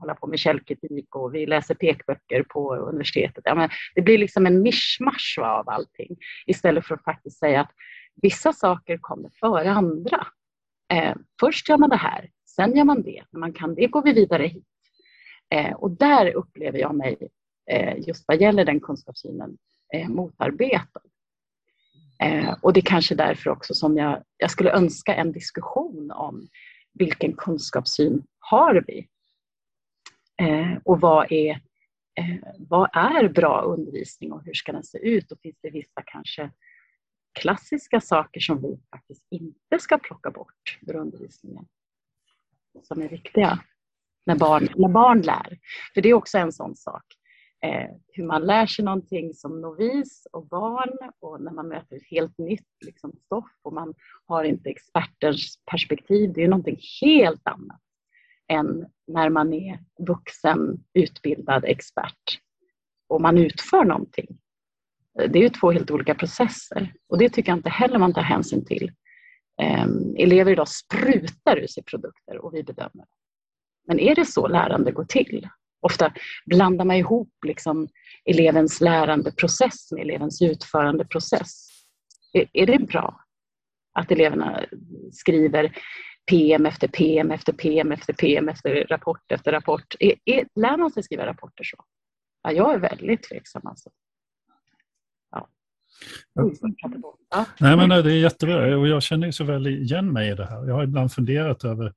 [0.00, 3.42] hålla på med källkritik och vi läser pekböcker på universitetet.
[3.44, 6.16] Ja, men det blir liksom en mischmasch av allting
[6.46, 7.70] istället för att faktiskt säga att
[8.22, 10.26] vissa saker kommer före andra.
[10.92, 13.24] Eh, först gör man det här, sen gör man det.
[13.30, 14.66] När man kan det går vi vidare hit.
[15.54, 17.28] Eh, och där upplever jag mig,
[17.70, 19.56] eh, just vad gäller den kunskapssynen,
[19.94, 21.00] eh, motarbetad.
[22.22, 26.48] Eh, och det är kanske därför också som jag, jag skulle önska en diskussion om
[26.98, 29.08] vilken kunskapssyn har vi?
[30.42, 31.50] Eh, och vad är,
[32.14, 35.32] eh, vad är bra undervisning och hur ska den se ut?
[35.32, 36.50] Och finns det vissa kanske
[37.40, 41.66] klassiska saker som vi faktiskt inte ska plocka bort ur undervisningen?
[42.82, 43.58] Som är viktiga
[44.26, 45.58] när barn, när barn lär.
[45.94, 47.04] För det är också en sån sak.
[47.64, 52.10] Eh, hur man lär sig någonting som novis och barn och när man möter ett
[52.10, 53.94] helt nytt liksom, stoff och man
[54.26, 56.32] har inte experters perspektiv.
[56.32, 57.80] Det är någonting helt annat
[58.48, 62.40] än när man är vuxen, utbildad expert
[63.08, 64.38] och man utför någonting.
[65.18, 68.14] Eh, det är ju två helt olika processer och det tycker jag inte heller man
[68.14, 68.92] tar hänsyn till.
[69.60, 69.86] Eh,
[70.16, 73.06] elever idag sprutar ur sig produkter och vi bedömer.
[73.86, 75.48] Men är det så lärande går till?
[75.80, 76.12] Ofta
[76.46, 77.88] blandar man ihop liksom
[78.24, 81.68] elevens lärandeprocess med elevens utförandeprocess.
[82.32, 83.20] Är, är det bra
[83.92, 84.64] att eleverna
[85.12, 85.72] skriver
[86.30, 89.94] PM efter PM efter PM efter PM efter rapport efter rapport?
[90.00, 91.76] Är, är, lär man sig skriva rapporter så?
[92.42, 93.66] Ja, jag är väldigt tveksam.
[93.66, 93.90] Alltså.
[97.30, 97.46] Ja.
[97.60, 100.46] Nej, men det är jättebra och jag känner ju så väl igen mig i det
[100.46, 100.66] här.
[100.66, 101.92] Jag har ibland funderat över,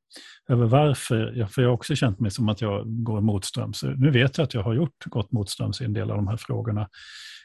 [0.49, 3.83] över varför, för jag har också känt mig som att jag går motströms.
[3.83, 6.37] Nu vet jag att jag har gjort gått motströms i en del av de här
[6.37, 6.89] frågorna.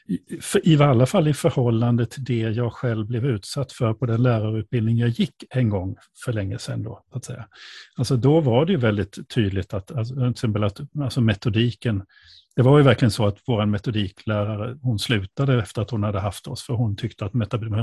[0.07, 0.19] I,
[0.63, 4.97] I alla fall i förhållande till det jag själv blev utsatt för på den lärarutbildning
[4.97, 5.95] jag gick en gång
[6.25, 6.83] för länge sedan.
[6.83, 7.47] Då, att säga.
[7.95, 12.03] Alltså då var det ju väldigt tydligt att, alltså, till exempel att alltså metodiken
[12.57, 16.47] det var ju verkligen så att vår metodiklärare, hon slutade efter att hon hade haft
[16.47, 17.33] oss, för hon tyckte att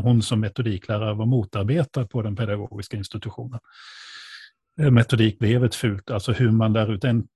[0.03, 3.61] hon som metodiklärare var motarbetad på den pedagogiska institutionen.
[4.81, 7.27] Eh, metodik blev ett fult, alltså hur man lär ut den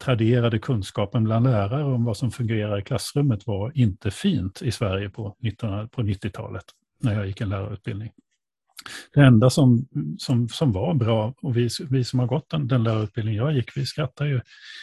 [0.00, 5.10] traderade kunskapen bland lärare om vad som fungerar i klassrummet var inte fint i Sverige
[5.10, 6.64] på 90-talet,
[7.02, 8.10] när jag gick en lärarutbildning.
[9.14, 9.86] Det enda som,
[10.18, 13.76] som, som var bra, och vi, vi som har gått den, den lärarutbildning jag gick,
[13.76, 14.40] vi skrattar ju.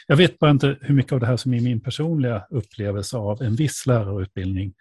[0.08, 3.42] Jag vet bara inte hur mycket av det här som är min personliga upplevelse av
[3.42, 4.74] en viss lärarutbildning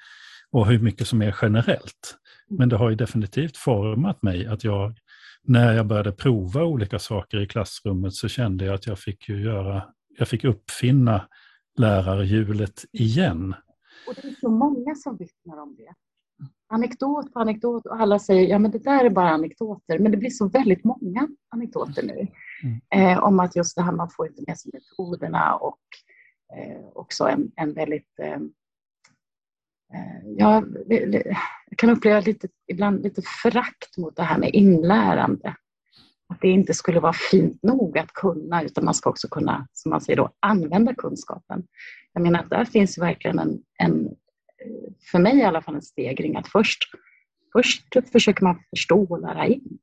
[0.50, 2.16] och hur mycket som är generellt.
[2.48, 4.98] Men det har ju definitivt format mig att jag,
[5.42, 9.42] när jag började prova olika saker i klassrummet så kände jag att jag fick ju
[9.42, 9.82] göra,
[10.18, 11.28] jag fick uppfinna
[11.78, 13.54] lärarhjulet igen.
[14.06, 15.94] Och det är så många som vittnar om det
[16.68, 19.98] anekdot på anekdot och alla säger ja men det där är bara anekdoter.
[19.98, 22.26] Men det blir så väldigt många anekdoter nu
[22.62, 23.12] mm.
[23.12, 25.80] eh, om att just det här man får inte med sig metoderna och
[26.56, 28.32] eh, också en, en väldigt eh,
[29.94, 30.64] eh ja,
[31.70, 35.56] jag kan uppleva lite, ibland lite förakt mot det här med inlärande.
[36.28, 39.90] Att det inte skulle vara fint nog att kunna utan man ska också kunna, som
[39.90, 41.66] man säger då, använda kunskapen.
[42.12, 44.14] Jag menar att där finns verkligen en, en
[45.10, 46.78] för mig i alla fall en stegring att först,
[47.52, 49.78] först försöker man förstå och lära in.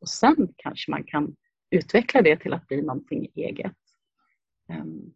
[0.00, 1.36] Och sen kanske man kan
[1.70, 3.76] utveckla det till att bli någonting eget.
[4.68, 5.12] Ehm,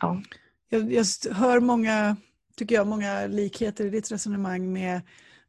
[0.00, 0.22] ja.
[0.68, 2.16] jag, jag hör många,
[2.56, 5.02] tycker jag, många likheter i ditt resonemang med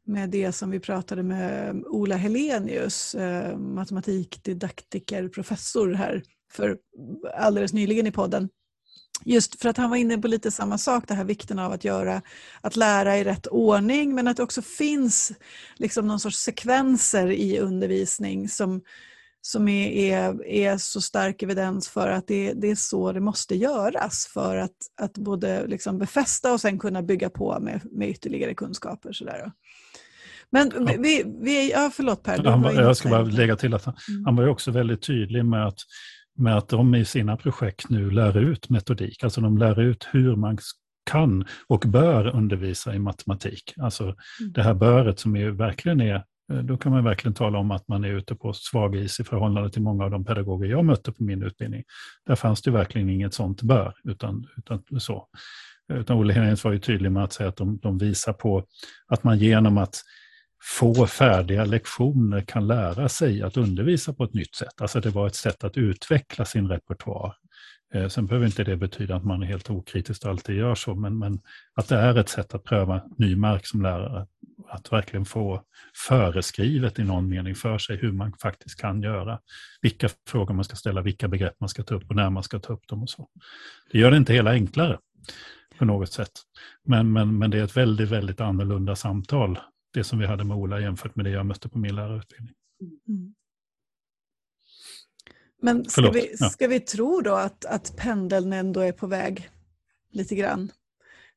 [0.06, 6.22] med det som vi pratade med Ola Helenius, eh, matematikdidaktiker, professor här
[6.52, 6.78] för
[7.34, 8.48] alldeles nyligen i podden.
[9.24, 11.84] Just för att han var inne på lite samma sak, det här vikten av att,
[11.84, 12.22] göra,
[12.60, 15.32] att lära i rätt ordning men att det också finns
[15.76, 18.80] liksom någon sorts sekvenser i undervisning som,
[19.40, 23.56] som är, är, är så stark evidens för att det, det är så det måste
[23.56, 28.54] göras för att, att både liksom befästa och sen kunna bygga på med, med ytterligare
[28.54, 29.12] kunskaper.
[29.12, 29.52] Sådär.
[30.50, 30.70] Men
[31.02, 32.44] vi, vi, ja, förlåt Per.
[32.44, 34.24] Han jag ska bara lägga till att han, mm.
[34.24, 35.78] han var också väldigt tydlig med att
[36.36, 40.36] med att de i sina projekt nu lär ut metodik, alltså de lär ut hur
[40.36, 40.58] man
[41.10, 43.74] kan och bör undervisa i matematik.
[43.76, 44.52] Alltså mm.
[44.52, 46.14] det här böret som är, verkligen är,
[46.52, 49.24] eh, då kan man verkligen tala om att man är ute på svag is i
[49.24, 51.84] förhållande till många av de pedagoger jag mötte på min utbildning.
[52.26, 55.28] Där fanns det verkligen inget sånt bör, utan, utan så.
[55.92, 58.64] Utan Olle Henriks var ju tydlig med att säga att de, de visar på
[59.06, 60.02] att man genom att
[60.66, 64.80] få färdiga lektioner kan lära sig att undervisa på ett nytt sätt.
[64.80, 67.34] Alltså det var ett sätt att utveckla sin repertoar.
[67.94, 71.18] Eh, sen behöver inte det betyda att man är helt okritiskt alltid gör så, men,
[71.18, 71.40] men
[71.74, 74.26] att det är ett sätt att pröva ny mark som lärare.
[74.68, 75.62] Att verkligen få
[76.08, 79.40] föreskrivet i någon mening för sig hur man faktiskt kan göra.
[79.82, 82.58] Vilka frågor man ska ställa, vilka begrepp man ska ta upp och när man ska
[82.58, 83.28] ta upp dem och så.
[83.92, 84.98] Det gör det inte hela enklare
[85.78, 86.32] på något sätt.
[86.84, 89.58] Men, men, men det är ett väldigt, väldigt annorlunda samtal
[89.96, 92.54] det som vi hade med Ola jämfört med det jag mötte på min lärarutbildning.
[93.08, 93.34] Mm.
[95.62, 99.50] Men ska, vi, ska vi tro då att, att pendeln ändå är på väg
[100.12, 100.72] lite grann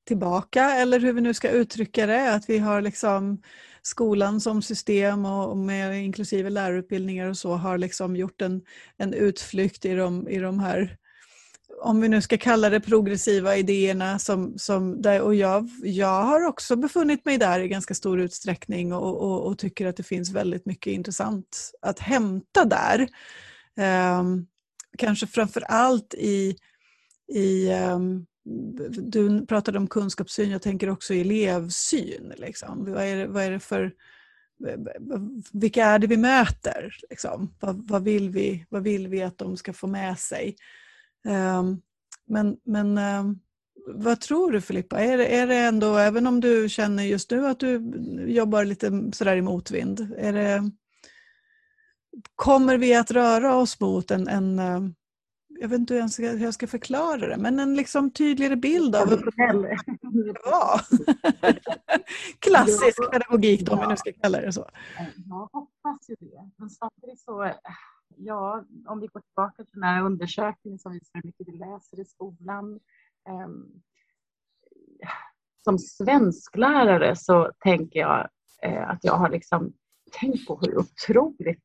[0.06, 3.42] tillbaka eller hur vi nu ska uttrycka det, att vi har liksom
[3.82, 8.62] skolan som system och med inklusive lärarutbildningar och så har liksom gjort en,
[8.98, 10.98] en utflykt i de, i de här
[11.82, 16.46] om vi nu ska kalla det progressiva idéerna som, som där, och jag, jag har
[16.46, 20.32] också befunnit mig där i ganska stor utsträckning och, och, och tycker att det finns
[20.32, 23.08] väldigt mycket intressant att hämta där.
[24.20, 24.48] Um,
[24.98, 26.56] kanske framför allt i,
[27.34, 28.26] i um,
[28.90, 32.34] du pratade om kunskapssyn, jag tänker också elevsyn.
[32.38, 32.94] Liksom.
[32.94, 33.92] Vad, är det, vad är det för,
[35.54, 36.96] vilka är det vi möter?
[37.10, 37.56] Liksom?
[37.60, 40.56] Vad, vad, vill vi, vad vill vi att de ska få med sig?
[41.26, 41.82] Um,
[42.28, 43.40] men men um,
[43.88, 45.00] vad tror du Filippa?
[45.00, 47.78] Är det, är det ändå, även om du känner just nu att du
[48.28, 50.72] jobbar lite sådär i motvind, är det,
[52.36, 54.60] kommer vi att röra oss mot en, en
[55.62, 58.56] jag vet inte hur jag ska, hur jag ska förklara det, men en liksom tydligare
[58.56, 60.82] bild av hur det var.
[62.40, 64.70] Klassisk pedagogik då, om vi nu ska kalla det så.
[65.30, 66.50] Jag hoppas ju det.
[66.58, 67.54] Men samtidigt så,
[68.20, 72.00] ja, om vi går tillbaka till den här undersökningen som visar hur mycket vi läser
[72.00, 72.80] i skolan.
[73.30, 73.82] Ehm,
[75.64, 78.30] som svensklärare så tänker jag
[78.64, 79.74] eh, att jag har liksom
[80.20, 81.64] tänkt på hur otroligt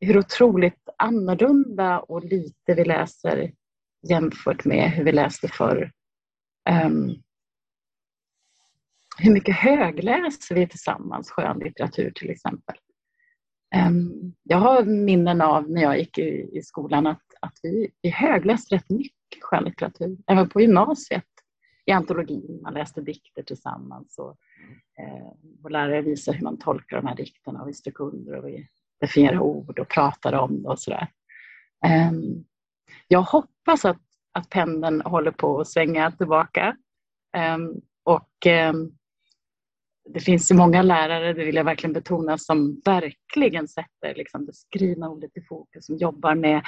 [0.00, 3.52] hur otroligt annorlunda och lite vi läser
[4.08, 5.92] jämfört med hur vi läste förr.
[6.70, 7.22] Um,
[9.18, 12.76] hur mycket högläser vi tillsammans skönlitteratur till exempel.
[13.72, 18.10] Ehm, jag har minnen av när jag gick i, i skolan att, att vi, vi
[18.10, 20.16] högläste rätt mycket skönlitteratur.
[20.26, 21.24] Även på gymnasiet
[21.86, 22.60] i antologin.
[22.62, 24.36] Man läste dikter tillsammans och
[24.98, 28.48] eh, vår lärare visade hur man tolkar de här dikterna och vi strök under och
[28.48, 28.68] vi
[29.00, 31.08] definierade ord och pratade om det och sådär.
[31.84, 32.12] Eh,
[33.08, 34.02] jag hoppas att,
[34.32, 36.76] att pendeln håller på att svänga tillbaka.
[37.36, 37.58] eh,
[38.04, 38.92] och ehm,
[40.10, 44.54] det finns ju många lärare, det vill jag verkligen betona, som verkligen sätter liksom det
[44.54, 46.62] skrivna ordet i fokus, som jobbar med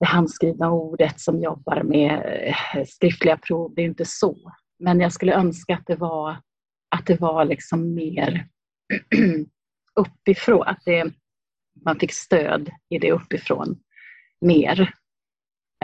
[0.00, 2.42] det handskrivna ordet, som jobbar med
[2.74, 3.74] eh, skriftliga prov.
[3.74, 4.52] Det är inte så.
[4.78, 6.36] Men jag skulle önska att det var,
[6.96, 8.48] att det var liksom mer
[10.00, 11.12] uppifrån, att det,
[11.84, 13.80] man fick stöd i det uppifrån
[14.40, 14.94] mer.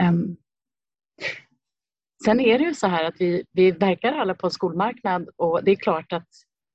[0.01, 0.37] Um,
[2.25, 5.63] sen är det ju så här att vi, vi verkar alla på en skolmarknad och
[5.63, 6.27] det är klart att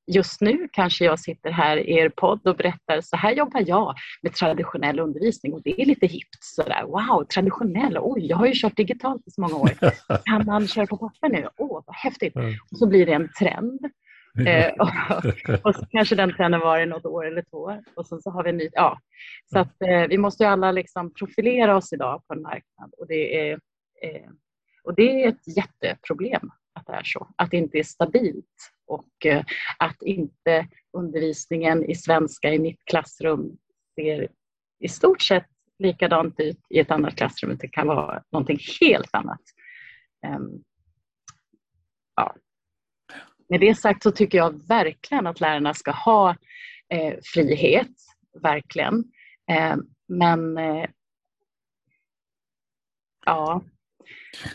[0.07, 3.94] just nu kanske jag sitter här i er podd och berättar så här jobbar jag
[4.22, 6.82] med traditionell undervisning och det är lite hippt sådär.
[6.82, 9.70] Wow, traditionell, oj, jag har ju kört digitalt i så många år.
[10.24, 11.48] Kan man köra på papper nu?
[11.57, 12.36] Åh, vad häftigt.
[12.70, 13.80] Och så blir det en trend.
[14.46, 14.88] Eh, och,
[15.64, 18.44] och, så kanske den trenden var i något år eller två och sen så har
[18.44, 18.68] vi en ny.
[18.72, 18.98] Ja.
[19.52, 23.07] Så att, eh, vi måste ju alla liksom profilera oss idag på en marknad och
[23.07, 23.52] det, är,
[24.02, 24.30] eh,
[24.84, 27.28] och det är ett jätteproblem att det är så.
[27.36, 29.45] Att det inte är stabilt och eh,
[29.78, 33.59] att inte undervisningen i svenska i mitt klassrum
[33.95, 34.28] ser
[34.80, 35.47] i stort sett
[35.78, 37.57] likadant ut i ett annat klassrum.
[37.61, 39.41] Det kan vara någonting helt annat.
[40.26, 40.62] Um,
[42.16, 42.34] ja,
[43.49, 46.37] med det sagt så tycker jag verkligen att lärarna ska ha
[46.89, 47.93] eh, frihet,
[48.43, 49.05] verkligen.
[49.51, 49.76] Eh,
[50.09, 50.84] men eh,
[53.26, 53.62] ja,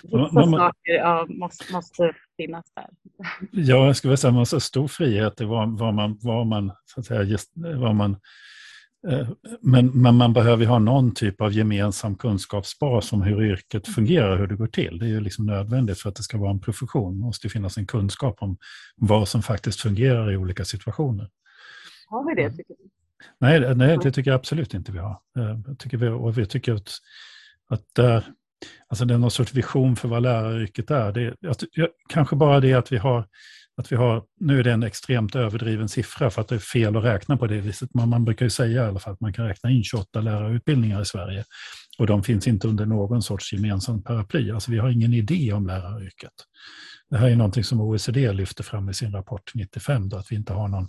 [0.04, 2.14] vissa saker ja, måste, måste
[2.46, 2.88] finnas där.
[3.52, 6.48] Ja, jag skulle säga att man har så stor frihet i vad, vad, man, vad
[6.48, 8.18] man, så att säga, just, vad man
[9.08, 9.30] Eh,
[9.62, 14.48] men, men, man behöver ha någon typ av gemensam kunskapsbas om hur yrket fungerar, hur
[14.48, 15.00] det går till.
[15.00, 17.20] Det är ju liksom nödvändigt för att det ska vara en profession.
[17.20, 18.58] Det måste finnas en kunskap om
[18.96, 21.30] vad som faktiskt fungerar i olika situationer.
[22.08, 22.90] Har vi det, tycker du?
[23.40, 25.20] Nej, nej, det tycker jag absolut inte vi har.
[25.38, 26.90] Eh, jag tycker vi, och vi tycker att,
[27.70, 28.26] att där,
[28.88, 31.12] alltså det är någon sorts vision för vad läraryrket är.
[31.12, 31.64] Det, att,
[32.10, 33.28] kanske bara det att vi har
[33.78, 36.98] att vi har, nu är det en extremt överdriven siffra för att det är fel
[36.98, 37.94] att räkna på det viset.
[37.94, 41.02] Man, man brukar ju säga i alla fall att man kan räkna in 28 lärarutbildningar
[41.02, 41.44] i Sverige.
[42.00, 44.52] Och de finns inte under någon sorts gemensam paraply.
[44.52, 46.34] Alltså vi har ingen idé om läraryrket.
[47.10, 50.36] Det här är någonting som OECD lyfter fram i sin rapport 95, då, att vi
[50.36, 50.88] inte har någon,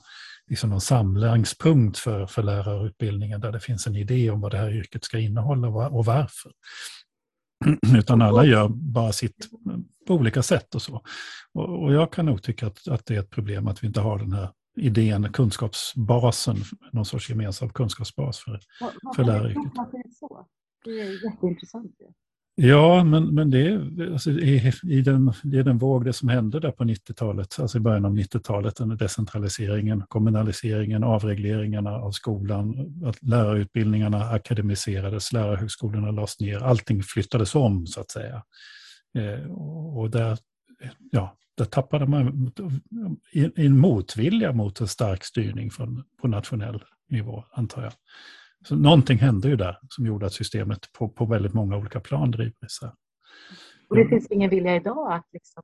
[0.50, 4.72] liksom någon samlingspunkt för, för lärarutbildningen där det finns en idé om vad det här
[4.72, 6.52] yrket ska innehålla och varför.
[7.98, 9.48] Utan alla gör bara sitt
[10.06, 11.02] på olika sätt och så.
[11.52, 14.00] Och, och jag kan nog tycka att, att det är ett problem att vi inte
[14.00, 16.56] har den här idén, kunskapsbasen,
[16.92, 18.60] någon sorts gemensam kunskapsbas för,
[19.16, 19.72] för läraryrket.
[19.92, 20.46] Det är så?
[20.84, 21.96] Det är jätteintressant.
[22.54, 26.60] Ja, men, men det, är, alltså, i, i den, i den våg det som hände
[26.60, 33.22] där på 90-talet, alltså i början av 90-talet, den decentraliseringen, kommunaliseringen, avregleringarna av skolan, att
[33.22, 38.42] lärarutbildningarna akademiserades, lärarhögskolorna lades ner, allting flyttades om så att säga.
[39.18, 39.50] Eh,
[39.96, 40.38] och där,
[41.10, 42.52] ja, där tappade man
[43.56, 47.92] en motvilja mot en stark styrning från, på nationell nivå, antar jag.
[48.64, 52.30] Så någonting hände ju där som gjorde att systemet på, på väldigt många olika plan
[52.30, 52.92] driver isär.
[53.88, 55.62] Och det finns ingen vilja idag att liksom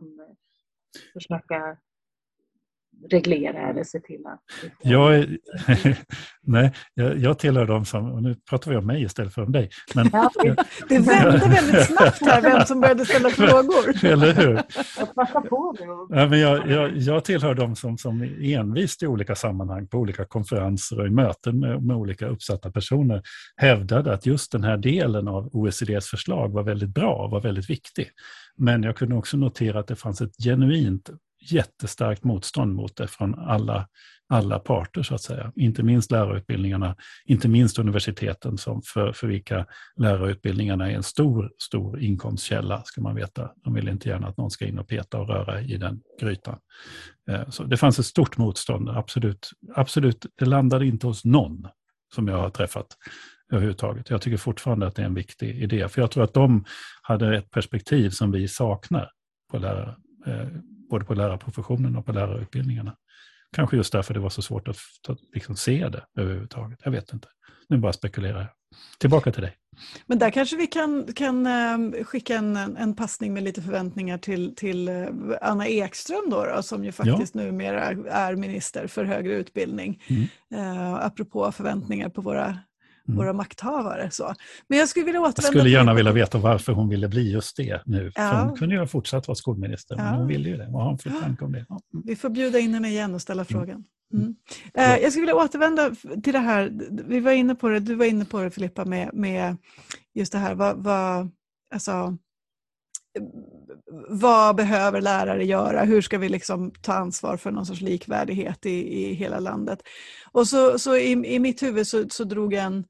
[1.12, 1.76] försöka
[3.10, 4.40] reglera eller se till att...
[4.82, 5.38] Jag, är,
[6.42, 9.52] nej, jag, jag tillhör dem som, och nu pratar vi om mig istället för om
[9.52, 9.70] dig.
[9.94, 10.30] Men, ja,
[10.88, 14.04] det vände väldigt snabbt här vem som började ställa frågor.
[14.04, 14.62] Eller hur?
[14.98, 15.76] Jag passar på.
[16.08, 20.24] Ja, men jag, jag, jag tillhör dem som, som envist i olika sammanhang, på olika
[20.24, 23.22] konferenser och i möten med, med olika uppsatta personer
[23.56, 27.70] hävdade att just den här delen av OECDs förslag var väldigt bra och var väldigt
[27.70, 28.10] viktig.
[28.56, 31.10] Men jag kunde också notera att det fanns ett genuint
[31.52, 33.88] jättestarkt motstånd mot det från alla,
[34.28, 35.52] alla parter, så att säga.
[35.56, 42.00] Inte minst lärarutbildningarna, inte minst universiteten som för, för vilka lärarutbildningarna är en stor, stor
[42.00, 43.50] inkomstkälla, ska man veta.
[43.64, 46.58] De vill inte gärna att någon ska in och peta och röra i den grytan.
[47.30, 49.50] Eh, så det fanns ett stort motstånd, absolut.
[49.74, 50.26] absolut.
[50.38, 51.68] Det landade inte hos någon
[52.14, 52.86] som jag har träffat
[53.52, 54.10] överhuvudtaget.
[54.10, 56.64] Jag tycker fortfarande att det är en viktig idé, för jag tror att de
[57.02, 59.10] hade ett perspektiv som vi saknar
[59.50, 59.96] på lärare
[60.90, 62.96] både på lärarprofessionen och på lärarutbildningarna.
[63.52, 64.76] Kanske just därför det var så svårt att,
[65.08, 66.78] att liksom se det överhuvudtaget.
[66.84, 67.28] Jag vet inte.
[67.68, 68.48] Nu bara spekulerar jag.
[68.98, 69.56] Tillbaka till dig.
[70.06, 74.54] Men där kanske vi kan, kan uh, skicka en, en passning med lite förväntningar till,
[74.56, 75.08] till uh,
[75.42, 77.40] Anna Ekström då, då, som ju faktiskt ja.
[77.40, 80.02] numera är minister för högre utbildning.
[80.06, 80.22] Mm.
[80.54, 82.58] Uh, apropå förväntningar på våra.
[83.16, 84.10] Våra makthavare.
[84.10, 84.34] Så.
[84.68, 87.56] Men jag skulle vilja återvända Jag skulle gärna vilja veta varför hon ville bli just
[87.56, 88.12] det nu.
[88.14, 88.30] Ja.
[88.30, 90.04] För hon kunde ju ha fortsatt vara skolminister, ja.
[90.04, 90.68] men hon ville ju det.
[90.70, 91.66] Vad har hon för tanke om det?
[91.68, 91.80] Ja.
[92.04, 93.46] Vi får bjuda in henne igen och ställa mm.
[93.46, 93.84] frågan.
[94.14, 94.34] Mm.
[94.74, 96.72] Eh, jag skulle vilja återvända till det här,
[97.08, 99.56] vi var inne på det, du var inne på det Filippa, med, med
[100.14, 101.30] just det här, vad, vad,
[101.74, 102.16] alltså,
[104.08, 105.84] vad behöver lärare göra?
[105.84, 109.82] Hur ska vi liksom ta ansvar för någon sorts likvärdighet i, i hela landet?
[110.32, 112.84] Och så, så i, i mitt huvud så, så drog jag en,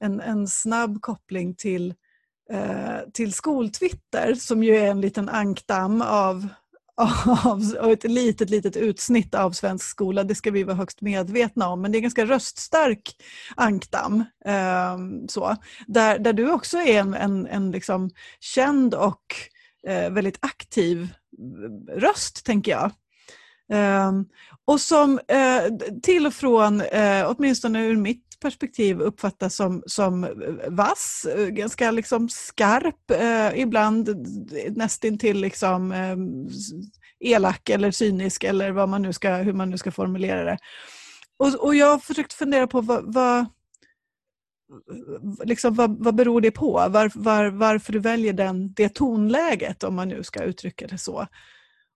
[0.00, 1.94] en, en snabb koppling till,
[2.52, 6.48] eh, till skoltwitter som ju är en liten ankdamm av,
[7.44, 10.24] av, och ett litet, litet utsnitt av svensk skola.
[10.24, 11.82] Det ska vi vara högst medvetna om.
[11.82, 13.16] Men det är en ganska röststark
[13.56, 14.24] ankdamm.
[14.44, 14.98] Eh,
[15.28, 15.56] så,
[15.86, 18.10] där, där du också är en, en, en liksom
[18.40, 22.90] känd och eh, Eh, väldigt aktiv eh, röst, tänker jag.
[23.72, 24.12] Eh,
[24.64, 25.62] och som eh,
[26.02, 30.30] till och från, eh, åtminstone ur mitt perspektiv, uppfattas som, som eh,
[30.68, 34.26] vass, ganska liksom skarp, eh, ibland
[34.76, 36.48] nästintill liksom, ehm,
[37.20, 40.58] elak eller cynisk eller vad man nu ska, hur man nu ska formulera det.
[41.38, 43.46] Och, och jag har försökt fundera på vad, vad
[45.44, 46.72] liksom, vad, vad beror det på?
[46.72, 51.26] Var, var, varför du väljer den, det tonläget, om man nu ska uttrycka det så.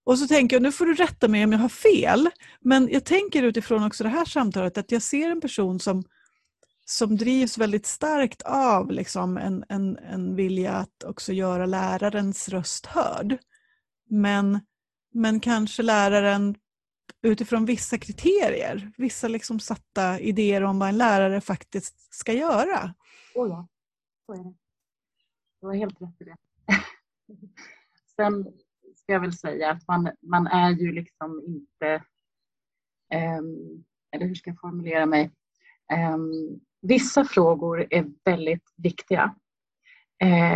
[0.04, 2.28] Och så tänker jag, nu får du rätta mig om jag har fel,
[2.60, 6.04] men jag tänker utifrån också det här samtalet att jag ser en person som,
[6.84, 12.86] som drivs väldigt starkt av liksom en, en, en vilja att också göra lärarens röst
[12.86, 13.38] hörd.
[14.10, 14.60] Men,
[15.14, 16.54] men kanske läraren
[17.22, 22.94] utifrån vissa kriterier, vissa liksom satta idéer om vad en lärare faktiskt ska göra.
[23.34, 23.68] Oh ja,
[24.26, 24.54] så är det.
[25.60, 26.36] Du har helt rätt i det.
[28.16, 28.44] Sen
[28.96, 32.04] ska jag väl säga att man, man är ju liksom inte,
[33.38, 35.30] um, eller hur ska jag formulera mig?
[36.14, 39.34] Um, vissa frågor är väldigt viktiga.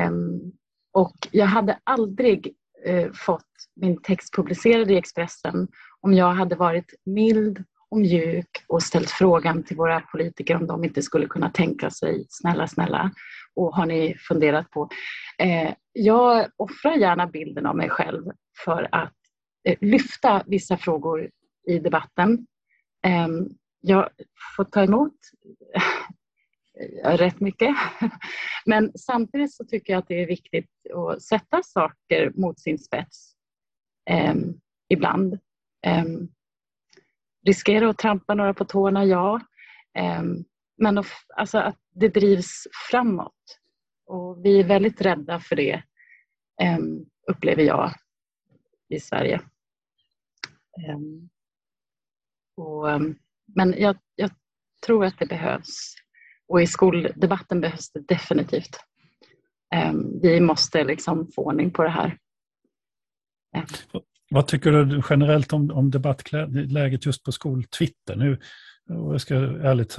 [0.08, 0.52] Um,
[0.92, 2.54] och jag hade aldrig
[2.88, 3.44] uh, fått
[3.74, 5.68] min text publicerad i Expressen
[6.06, 10.84] om jag hade varit mild och mjuk och ställt frågan till våra politiker om de
[10.84, 13.10] inte skulle kunna tänka sig, snälla, snälla,
[13.54, 14.88] och har ni funderat på?
[15.38, 18.24] Eh, jag offrar gärna bilden av mig själv
[18.64, 19.14] för att
[19.64, 21.30] eh, lyfta vissa frågor
[21.68, 22.46] i debatten.
[23.06, 23.28] Eh,
[23.80, 24.08] jag
[24.56, 25.16] får ta emot
[27.04, 27.76] eh, rätt mycket.
[28.66, 33.32] Men samtidigt så tycker jag att det är viktigt att sätta saker mot sin spets
[34.10, 34.34] eh,
[34.88, 35.38] ibland.
[35.86, 36.28] Ehm, um,
[37.46, 39.40] riskerar att trampa några på tårna, ja.
[40.20, 40.44] Um,
[40.78, 41.06] men att,
[41.36, 43.60] alltså att det drivs framåt.
[44.06, 45.82] Och vi är väldigt rädda för det,
[46.78, 47.92] um, upplever jag,
[48.88, 49.40] i Sverige.
[52.56, 52.86] Och,
[53.46, 54.30] men jag, jag
[54.86, 55.94] tror att det behövs.
[56.48, 58.80] Och i skoldebatten behövs det definitivt.
[59.90, 62.18] um, vi måste liksom få ordning på det här.
[64.30, 68.16] Vad tycker du generellt om, om debattläget just på skoltwitter?
[68.16, 68.38] Nu,
[68.90, 69.92] och jag ska ärligt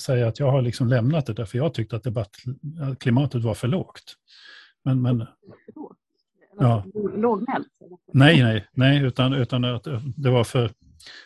[0.00, 4.14] säga att jag har liksom lämnat det därför jag tyckte att debattklimatet var för lågt.
[4.84, 5.26] Men, men,
[6.58, 6.84] ja.
[7.16, 7.68] Lågmält?
[8.12, 9.86] Nej, nej, nej utan, utan att
[10.16, 10.70] det var för...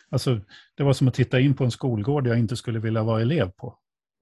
[0.09, 0.39] Alltså,
[0.75, 3.51] det var som att titta in på en skolgård jag inte skulle vilja vara elev
[3.51, 3.75] på.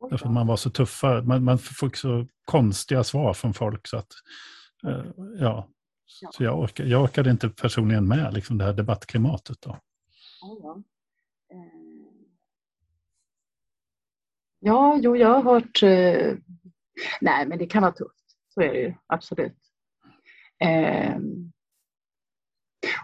[0.09, 3.97] Därför att man var så tuffa, man, man fick så konstiga svar från folk så
[3.97, 4.11] att,
[4.87, 5.63] uh,
[6.21, 6.31] ja.
[6.31, 9.61] Så jag, orkar, jag orkade inte personligen med liksom det här debattklimatet.
[9.61, 9.77] Då.
[10.41, 10.83] Ja, ja.
[11.51, 11.97] Eh,
[15.01, 15.83] jo, jag har hört...
[15.83, 16.37] Eh,
[17.21, 18.35] nej, men det kan vara tufft.
[18.49, 19.57] Så är det ju, absolut.
[20.59, 21.17] Eh,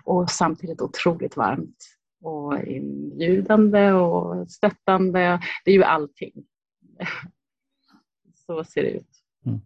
[0.04, 5.40] och samtidigt otroligt varmt och inbjudande och stöttande.
[5.66, 6.34] Det är ju allting.
[8.34, 9.24] Så ser det ut.
[9.46, 9.62] Mm.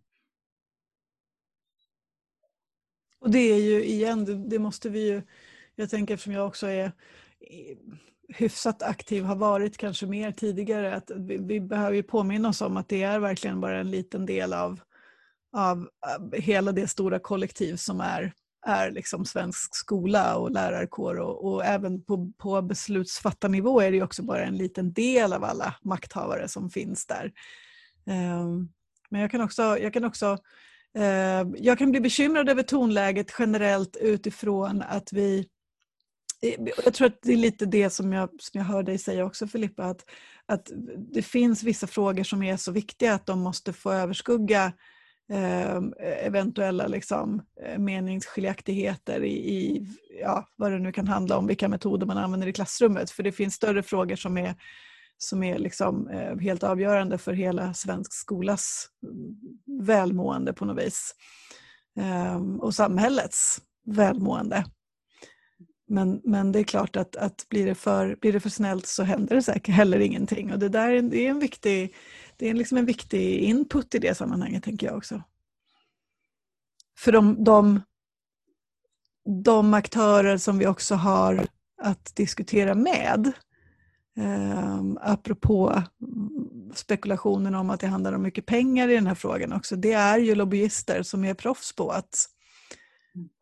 [3.20, 5.22] Och det är ju igen, det, det, måste vi ju,
[5.76, 6.91] jag tänker eftersom jag också är
[8.30, 12.78] hyfsat aktiv, har varit kanske mer tidigare, att vi, vi behöver ju påminna oss om
[12.78, 14.80] att det är verkligen bara en liten del av,
[15.53, 15.89] av
[16.34, 18.34] hela det stora kollektiv som är
[18.68, 24.24] är liksom svensk skola och lärarkår och, och även på, på beslutsfattarnivå är det också
[24.24, 27.32] bara en liten del av alla makthavare som finns där.
[28.05, 28.70] Um,
[29.09, 30.38] men jag kan också, jag kan också
[30.97, 35.47] Eh, jag kan bli bekymrad över tonläget generellt utifrån att vi
[36.41, 39.25] eh, jag tror att det är lite det som jag, som jag hör dig säga
[39.25, 40.05] också Filippa, att,
[40.45, 44.73] att det finns vissa frågor som är så viktiga att de måste få överskugga
[45.31, 49.88] eh, eventuella liksom, eh, meningsskiljaktigheter i, i
[50.21, 53.11] ja, vad det nu kan handla om, vilka metoder man använder i klassrummet.
[53.11, 54.55] För det finns större frågor som är,
[55.18, 61.15] som är liksom, eh, helt avgörande för hela svensk skolas mm, välmående på något vis.
[61.99, 64.65] Ehm, och samhällets välmående.
[65.89, 69.03] Men, men det är klart att, att blir, det för, blir det för snällt så
[69.03, 70.53] händer det säkert heller ingenting.
[70.53, 71.95] Och det där är, det är en viktig
[72.38, 75.24] det är liksom en viktig input i det sammanhanget, tänker jag också.
[76.97, 77.82] För de, de,
[79.43, 81.47] de aktörer som vi också har
[81.82, 83.32] att diskutera med,
[84.18, 85.84] eh, apropå
[86.74, 90.18] spekulationen om att det handlar om mycket pengar i den här frågan också, det är
[90.18, 92.26] ju lobbyister som är proffs på att,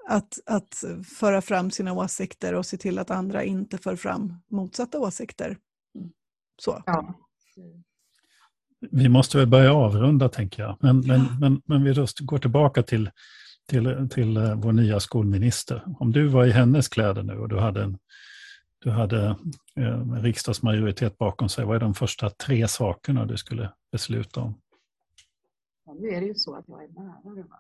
[0.08, 0.84] att, att
[1.20, 5.58] föra fram sina åsikter och se till att andra inte för fram motsatta åsikter.
[6.62, 6.84] Så.
[6.86, 7.14] Ja.
[8.92, 10.78] Vi måste väl börja avrunda tänker jag.
[10.80, 13.10] Men, men, men, men vi går tillbaka till,
[13.70, 15.84] till, till eh, vår nya skolminister.
[16.00, 17.98] Om du var i hennes kläder nu och du hade en,
[18.86, 19.36] du hade
[19.76, 24.62] eh, riksdagsmajoritet bakom sig, vad är de första tre sakerna du skulle besluta om?
[25.86, 27.44] Ja, nu är det ju så att jag är lärare.
[27.50, 27.60] Va?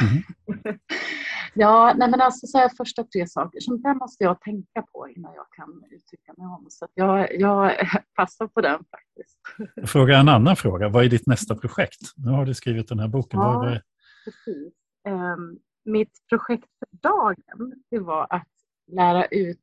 [0.00, 0.78] Mm.
[1.54, 5.08] ja, nej men alltså så här, första tre saker, som där måste jag tänka på
[5.08, 6.66] innan jag kan uttrycka mig om.
[6.70, 7.72] Så jag, jag
[8.14, 9.38] passar på den faktiskt.
[9.74, 10.88] Jag frågar en annan fråga.
[10.88, 12.00] Vad är ditt nästa projekt?
[12.16, 13.40] Nu har du skrivit den här boken.
[13.40, 13.82] Ja, Vad är...
[14.24, 14.72] precis.
[15.08, 18.48] Um, mitt projekt för dagen det var att
[18.86, 19.60] lära ut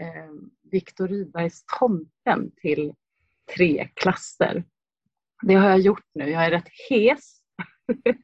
[0.00, 2.94] um, Viktor Rydbergs Tomten till
[3.56, 4.64] tre klasser.
[5.42, 6.30] Det har jag gjort nu.
[6.30, 7.40] Jag är rätt hes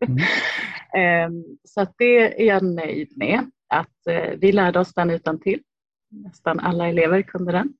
[0.02, 0.16] Mm.
[0.96, 5.40] Ehm, så att det är jag nöjd med, att eh, vi lärde oss den utan
[5.40, 5.62] till.
[6.08, 7.74] Nästan alla elever kunde den.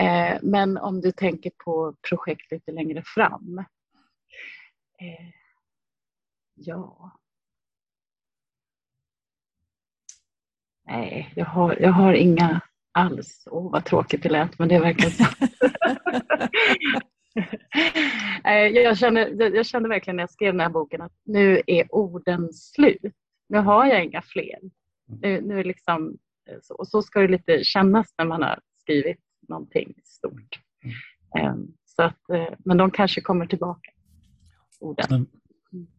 [0.00, 3.58] Ehm, men om du tänker på projekt lite längre fram.
[5.00, 5.30] Eh,
[6.54, 7.18] ja.
[10.86, 12.60] Nej, jag har, jag har inga
[12.94, 13.42] alls.
[13.50, 15.24] Åh, oh, vad tråkigt det lät, men det är verkligen så.
[18.74, 22.52] jag, känner, jag kände verkligen när jag skrev den här boken att nu är orden
[22.52, 23.14] slut.
[23.48, 24.58] Nu har jag inga fler.
[25.20, 26.18] Nu, nu är liksom,
[26.62, 30.60] så, och så ska det lite kännas när man har skrivit någonting stort.
[31.38, 31.68] Mm.
[31.84, 33.90] Så att, eh, men de kanske kommer tillbaka,
[34.80, 35.06] orden.
[35.10, 35.26] Men,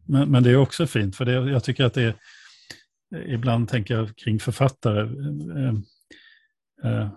[0.06, 2.14] men, men det är också fint, för det, jag tycker att det är,
[3.26, 5.00] ibland tänker jag kring författare,
[6.84, 7.08] eh, eh,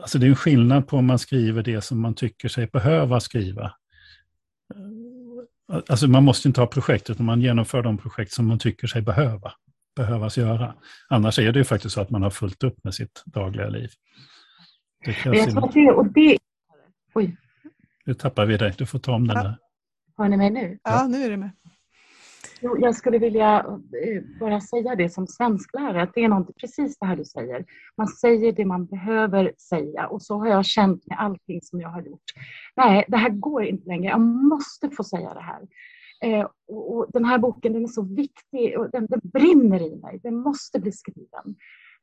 [0.00, 3.20] Alltså det är en skillnad på om man skriver det som man tycker sig behöva
[3.20, 3.72] skriva.
[5.88, 9.02] Alltså man måste inte ha projekt, utan man genomför de projekt som man tycker sig
[9.02, 9.52] behöva,
[9.96, 10.74] behövas göra.
[11.08, 13.90] Annars är det ju faktiskt så att man har fullt upp med sitt dagliga liv.
[15.04, 16.38] Det jag tror att det, och det...
[17.14, 17.36] Oj.
[18.04, 19.58] Nu tappar vi dig, du får ta om den där.
[20.16, 20.78] Hör ni mig nu?
[20.82, 21.50] Ja, nu är det med.
[22.60, 23.58] Jag skulle vilja
[24.04, 27.64] eh, bara säga det som svensklärare, att det är något, precis det här du säger.
[27.96, 31.88] Man säger det man behöver säga och så har jag känt med allting som jag
[31.88, 32.24] har gjort.
[32.76, 34.10] Nej, det här går inte längre.
[34.10, 35.66] Jag måste få säga det här.
[36.24, 39.96] Eh, och, och, den här boken den är så viktig och den, den brinner i
[39.96, 40.20] mig.
[40.22, 41.56] Den måste bli skriven.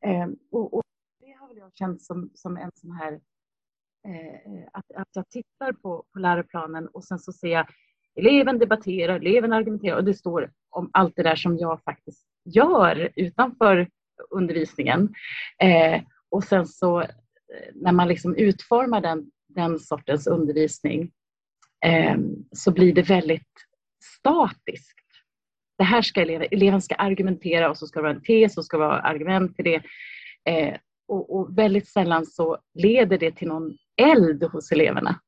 [0.05, 0.83] Eh, och, och,
[1.19, 3.13] det har väl jag känt som, som en sån här
[4.07, 7.67] eh, eh att, att jag tittar på, på läroplanen och sen så ser jag
[8.15, 13.11] eleven debatterar, eleven argumenterar och det står om allt det där som jag faktiskt gör
[13.15, 13.87] utanför
[14.29, 15.13] undervisningen.
[15.61, 17.07] Eh, och sen så eh,
[17.73, 21.11] när man liksom utformar den, den sortens undervisning
[21.85, 22.17] eh,
[22.51, 23.51] så blir det väldigt
[24.19, 24.99] statiskt.
[25.77, 28.65] Det här ska eleven, eleven ska argumentera och så ska det vara en tes och
[28.65, 29.83] ska vara argument till det.
[30.51, 35.19] Eh, och, och, väldigt sällan så leder det till någon eld hos eleverna.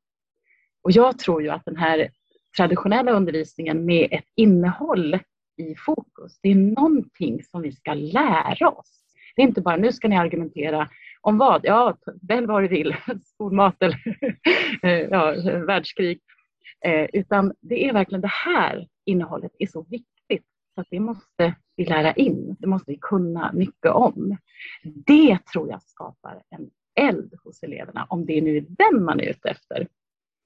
[0.84, 2.10] Och jag tror ju att den här
[2.58, 5.20] traditionella undervisningen med ett innehåll
[5.58, 9.02] i fokus, det är någonting som vi ska lära oss.
[9.36, 10.90] Det är inte bara nu ska ni argumentera
[11.22, 11.62] om vad?
[11.64, 14.00] Ja, välj vad du vill, skolmat eller
[14.82, 15.36] eh, ja,
[15.68, 16.20] världskrig.
[16.86, 20.46] Eh, utan det är verkligen det här innehållet är så viktigt
[20.76, 22.56] så att det måste vi lära in.
[22.60, 24.38] Det måste vi kunna mycket om.
[24.84, 29.30] Det tror jag skapar en eld hos eleverna, om det nu är den man är
[29.30, 29.88] ute efter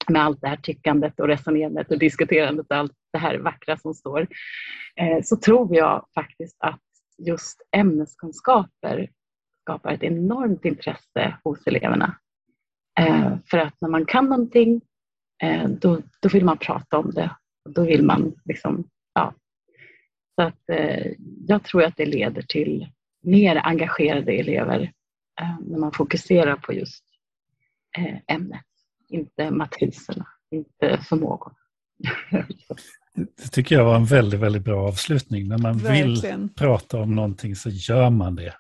[0.10, 3.93] med allt det här tyckandet och resonerandet och diskuterandet och allt det här vackra som
[3.93, 4.28] står,
[4.95, 6.82] eh, så tror jag faktiskt att
[7.18, 9.10] just ämneskunskaper
[9.62, 12.18] skapar ett enormt intresse hos eleverna.
[12.99, 14.82] Eh, för att när man kan någonting,
[15.43, 17.32] eh, då, då vill man prata om det.
[17.70, 18.84] Då vill man liksom,
[19.14, 19.34] ja.
[20.36, 20.64] Så att
[21.47, 22.88] jag tror att det leder till
[23.22, 24.91] mer engagerade elever
[25.60, 27.03] när man fokuserar på just
[28.28, 28.68] ämnet
[29.10, 31.53] inte matriserna, inte förmågor.
[33.14, 35.47] Det tycker jag var en väldigt, väldigt bra avslutning.
[35.47, 36.41] När man Verkligen.
[36.41, 38.53] vill prata om någonting så gör man det.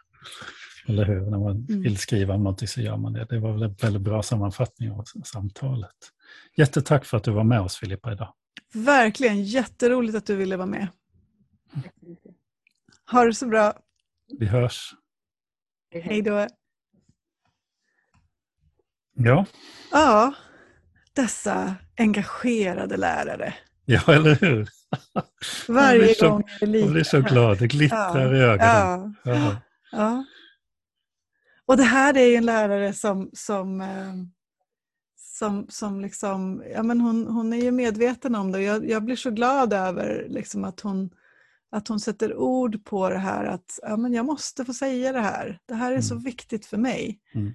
[0.87, 1.21] Eller hur?
[1.21, 1.81] När man mm.
[1.81, 3.25] vill skriva om någonting så gör man det.
[3.29, 5.95] Det var väl en väldigt bra sammanfattning av samtalet.
[6.55, 8.33] Jättetack för att du var med oss Filippa idag.
[8.73, 10.87] Verkligen, jätteroligt att du ville vara med.
[13.11, 13.73] Ha det så bra.
[14.39, 14.93] Vi hörs.
[15.91, 16.47] Hej då.
[19.23, 19.45] Ja.
[19.91, 20.33] Ja,
[21.13, 23.53] dessa engagerade lärare.
[23.85, 24.69] Ja, eller hur?
[25.67, 26.85] Varje så, gång är lika.
[26.85, 28.35] Jag blir så glad, det glittrar ja.
[28.35, 29.15] i ögonen.
[29.23, 29.31] Ja.
[29.31, 29.57] Ja.
[29.91, 30.25] ja.
[31.65, 34.13] Och det här är ju en lärare som, som, eh,
[35.17, 38.61] som, som liksom, ja men hon, hon är ju medveten om det.
[38.61, 41.09] Jag, jag blir så glad över liksom att, hon,
[41.71, 45.21] att hon sätter ord på det här att ja, men jag måste få säga det
[45.21, 45.59] här.
[45.65, 46.03] Det här är mm.
[46.03, 47.19] så viktigt för mig.
[47.35, 47.53] Mm.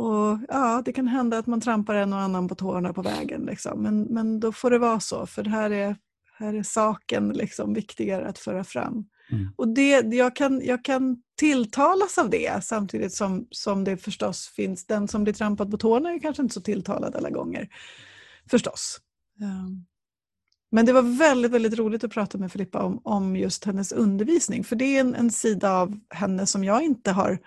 [0.00, 3.42] Och ja, Det kan hända att man trampar en och annan på tårna på vägen.
[3.42, 3.82] Liksom.
[3.82, 5.96] Men, men då får det vara så, för här är,
[6.38, 9.04] här är saken liksom viktigare att föra fram.
[9.30, 9.48] Mm.
[9.56, 14.86] Och det, jag, kan, jag kan tilltalas av det samtidigt som, som det förstås finns
[14.86, 17.68] den som blir trampad på tårna är kanske inte så tilltalad alla gånger.
[18.50, 19.00] Förstås.
[19.40, 19.86] Um.
[20.72, 24.64] Men det var väldigt, väldigt roligt att prata med Filippa om, om just hennes undervisning.
[24.64, 27.38] För det är en, en sida av henne som jag inte har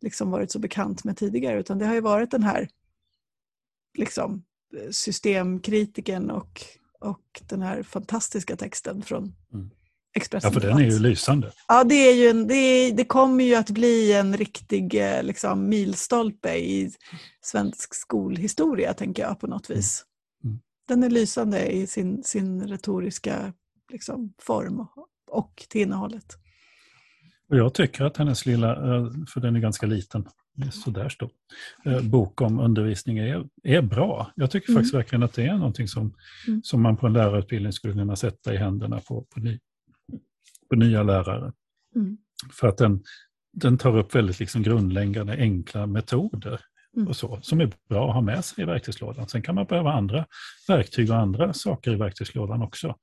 [0.00, 2.68] liksom varit så bekant med tidigare utan det har ju varit den här
[3.98, 4.42] liksom,
[4.90, 6.64] systemkritiken och,
[7.00, 9.70] och den här fantastiska texten från mm.
[10.16, 10.52] Expressen.
[10.54, 11.52] Ja, för den är ju lysande.
[11.68, 15.22] Ja, det, är ju en, det, är, det kommer ju att bli en riktig eh,
[15.22, 16.92] liksom, milstolpe i
[17.40, 19.76] svensk skolhistoria, tänker jag på något mm.
[19.76, 20.04] vis.
[20.44, 20.58] Mm.
[20.88, 23.52] Den är lysande i sin, sin retoriska
[23.92, 24.86] liksom, form
[25.30, 26.36] och till innehållet.
[27.48, 30.28] Och jag tycker att hennes lilla, eh, för den är ganska liten,
[30.70, 31.30] sådär stor,
[31.84, 34.32] eh, bok om undervisning är, är bra.
[34.34, 34.78] Jag tycker mm.
[34.78, 36.14] faktiskt verkligen att det är någonting som,
[36.46, 36.62] mm.
[36.62, 39.58] som man på en lärarutbildning skulle kunna sätta i händerna på, på, ny,
[40.70, 41.52] på nya lärare.
[41.94, 42.18] Mm.
[42.52, 43.02] För att den,
[43.52, 46.60] den tar upp väldigt liksom grundläggande enkla metoder
[46.96, 47.08] mm.
[47.08, 49.28] och så, som är bra att ha med sig i verktygslådan.
[49.28, 50.26] Sen kan man behöva andra
[50.68, 52.96] verktyg och andra saker i verktygslådan också.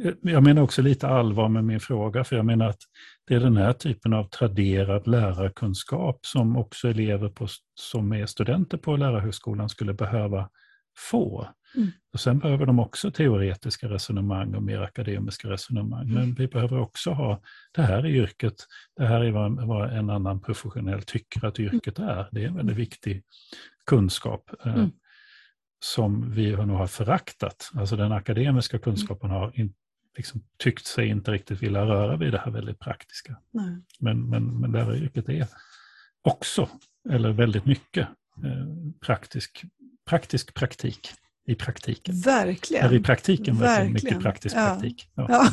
[0.00, 0.08] Mm.
[0.22, 2.80] Eh, jag menar också lite allvar med min fråga, för jag menar att
[3.26, 8.78] det är den här typen av traderad lärarkunskap som också elever på, som är studenter
[8.78, 10.48] på lärarhögskolan skulle behöva
[11.10, 11.48] få.
[11.76, 11.88] Mm.
[12.12, 16.08] Och sen behöver de också teoretiska resonemang och mer akademiska resonemang.
[16.08, 16.14] Mm.
[16.14, 17.40] Men vi behöver också ha
[17.72, 18.54] det här i yrket,
[18.96, 22.28] det här är vad, vad en annan professionell tycker att yrket är.
[22.32, 22.76] Det är en väldigt mm.
[22.76, 23.22] viktig
[23.86, 24.50] kunskap.
[24.64, 24.90] Eh, mm.
[25.84, 27.70] som vi nog har föraktat.
[27.74, 29.74] Alltså den akademiska kunskapen har in,
[30.16, 33.36] liksom tyckt sig inte riktigt vilja röra vid det här väldigt praktiska.
[33.50, 33.82] Nej.
[34.00, 35.46] Men, men, men läraryrket är
[36.22, 36.68] också,
[37.10, 38.08] eller väldigt mycket,
[38.44, 38.66] eh,
[39.00, 39.64] praktisk,
[40.06, 41.12] praktisk praktik
[41.46, 42.20] i praktiken.
[42.20, 42.84] Verkligen.
[42.84, 43.92] Eller i praktiken verkligen.
[43.92, 44.66] mycket praktisk ja.
[44.66, 45.10] praktik.
[45.14, 45.26] Ja.
[45.28, 45.52] Ja.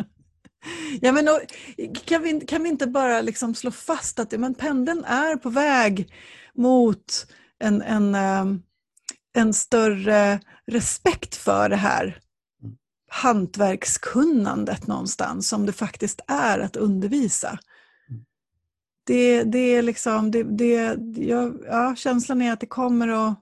[1.00, 1.28] ja men
[2.04, 6.12] kan, vi, kan vi inte bara liksom slå fast att men pendeln är på väg
[6.54, 7.26] mot
[7.58, 8.44] en, en, eh,
[9.34, 12.21] en större respekt för det här
[13.14, 17.58] hantverkskunnandet någonstans som det faktiskt är att undervisa.
[19.06, 23.38] Det, det är liksom, det, det, ja, ja, känslan är att det kommer att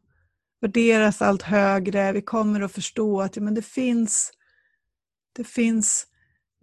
[0.60, 2.12] värderas allt högre.
[2.12, 4.32] Vi kommer att förstå att men det, finns,
[5.36, 6.06] det finns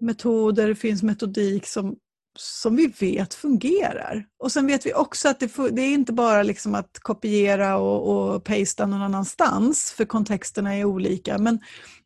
[0.01, 1.95] metoder, det finns metodik som,
[2.37, 4.25] som vi vet fungerar.
[4.37, 8.33] Och sen vet vi också att det, det är inte bara liksom att kopiera och,
[8.33, 11.37] och pasta någon annanstans, för kontexterna är olika.
[11.37, 11.59] Men,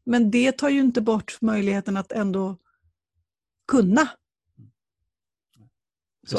[0.03, 2.57] men det tar ju inte bort möjligheten att ändå
[3.67, 4.09] kunna.
[6.27, 6.37] Så,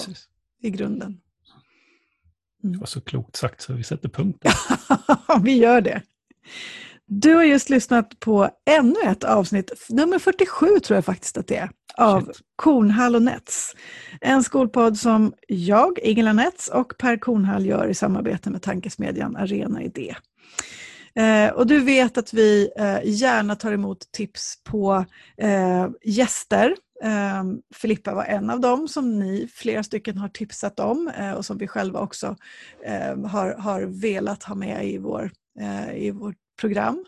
[0.60, 1.20] I grunden.
[2.62, 2.73] Mm.
[2.73, 4.44] Det var så klokt sagt så vi sätter punkt.
[5.43, 6.02] vi gör det.
[7.15, 11.57] Du har just lyssnat på ännu ett avsnitt, nummer 47 tror jag faktiskt att det
[11.57, 12.41] är, av Shit.
[12.57, 13.77] Kornhall och Nets.
[14.21, 19.83] En skolpodd som jag, Ingela Nets och Per Kornhall gör i samarbete med tankesmedjan Arena
[19.83, 20.15] Idé.
[21.15, 25.05] Eh, och du vet att vi eh, gärna tar emot tips på
[25.37, 26.77] eh, gäster.
[27.05, 27.45] Eh,
[27.75, 31.59] Filippa var en av dem som ni flera stycken har tipsat om eh, och som
[31.59, 32.37] vi själva också
[32.87, 35.31] eh, har, har velat ha med i, vår,
[35.95, 37.05] i vårt program.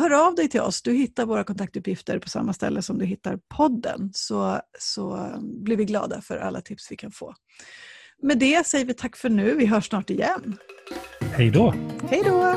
[0.00, 0.82] hör av dig till oss.
[0.82, 4.10] Du hittar våra kontaktuppgifter på samma ställe som du hittar podden.
[4.12, 7.34] Så, så blir vi glada för alla tips vi kan få.
[8.22, 9.54] Med det säger vi tack för nu.
[9.54, 10.58] Vi hörs snart igen.
[11.20, 11.74] Hej då!
[12.10, 12.56] Hej då!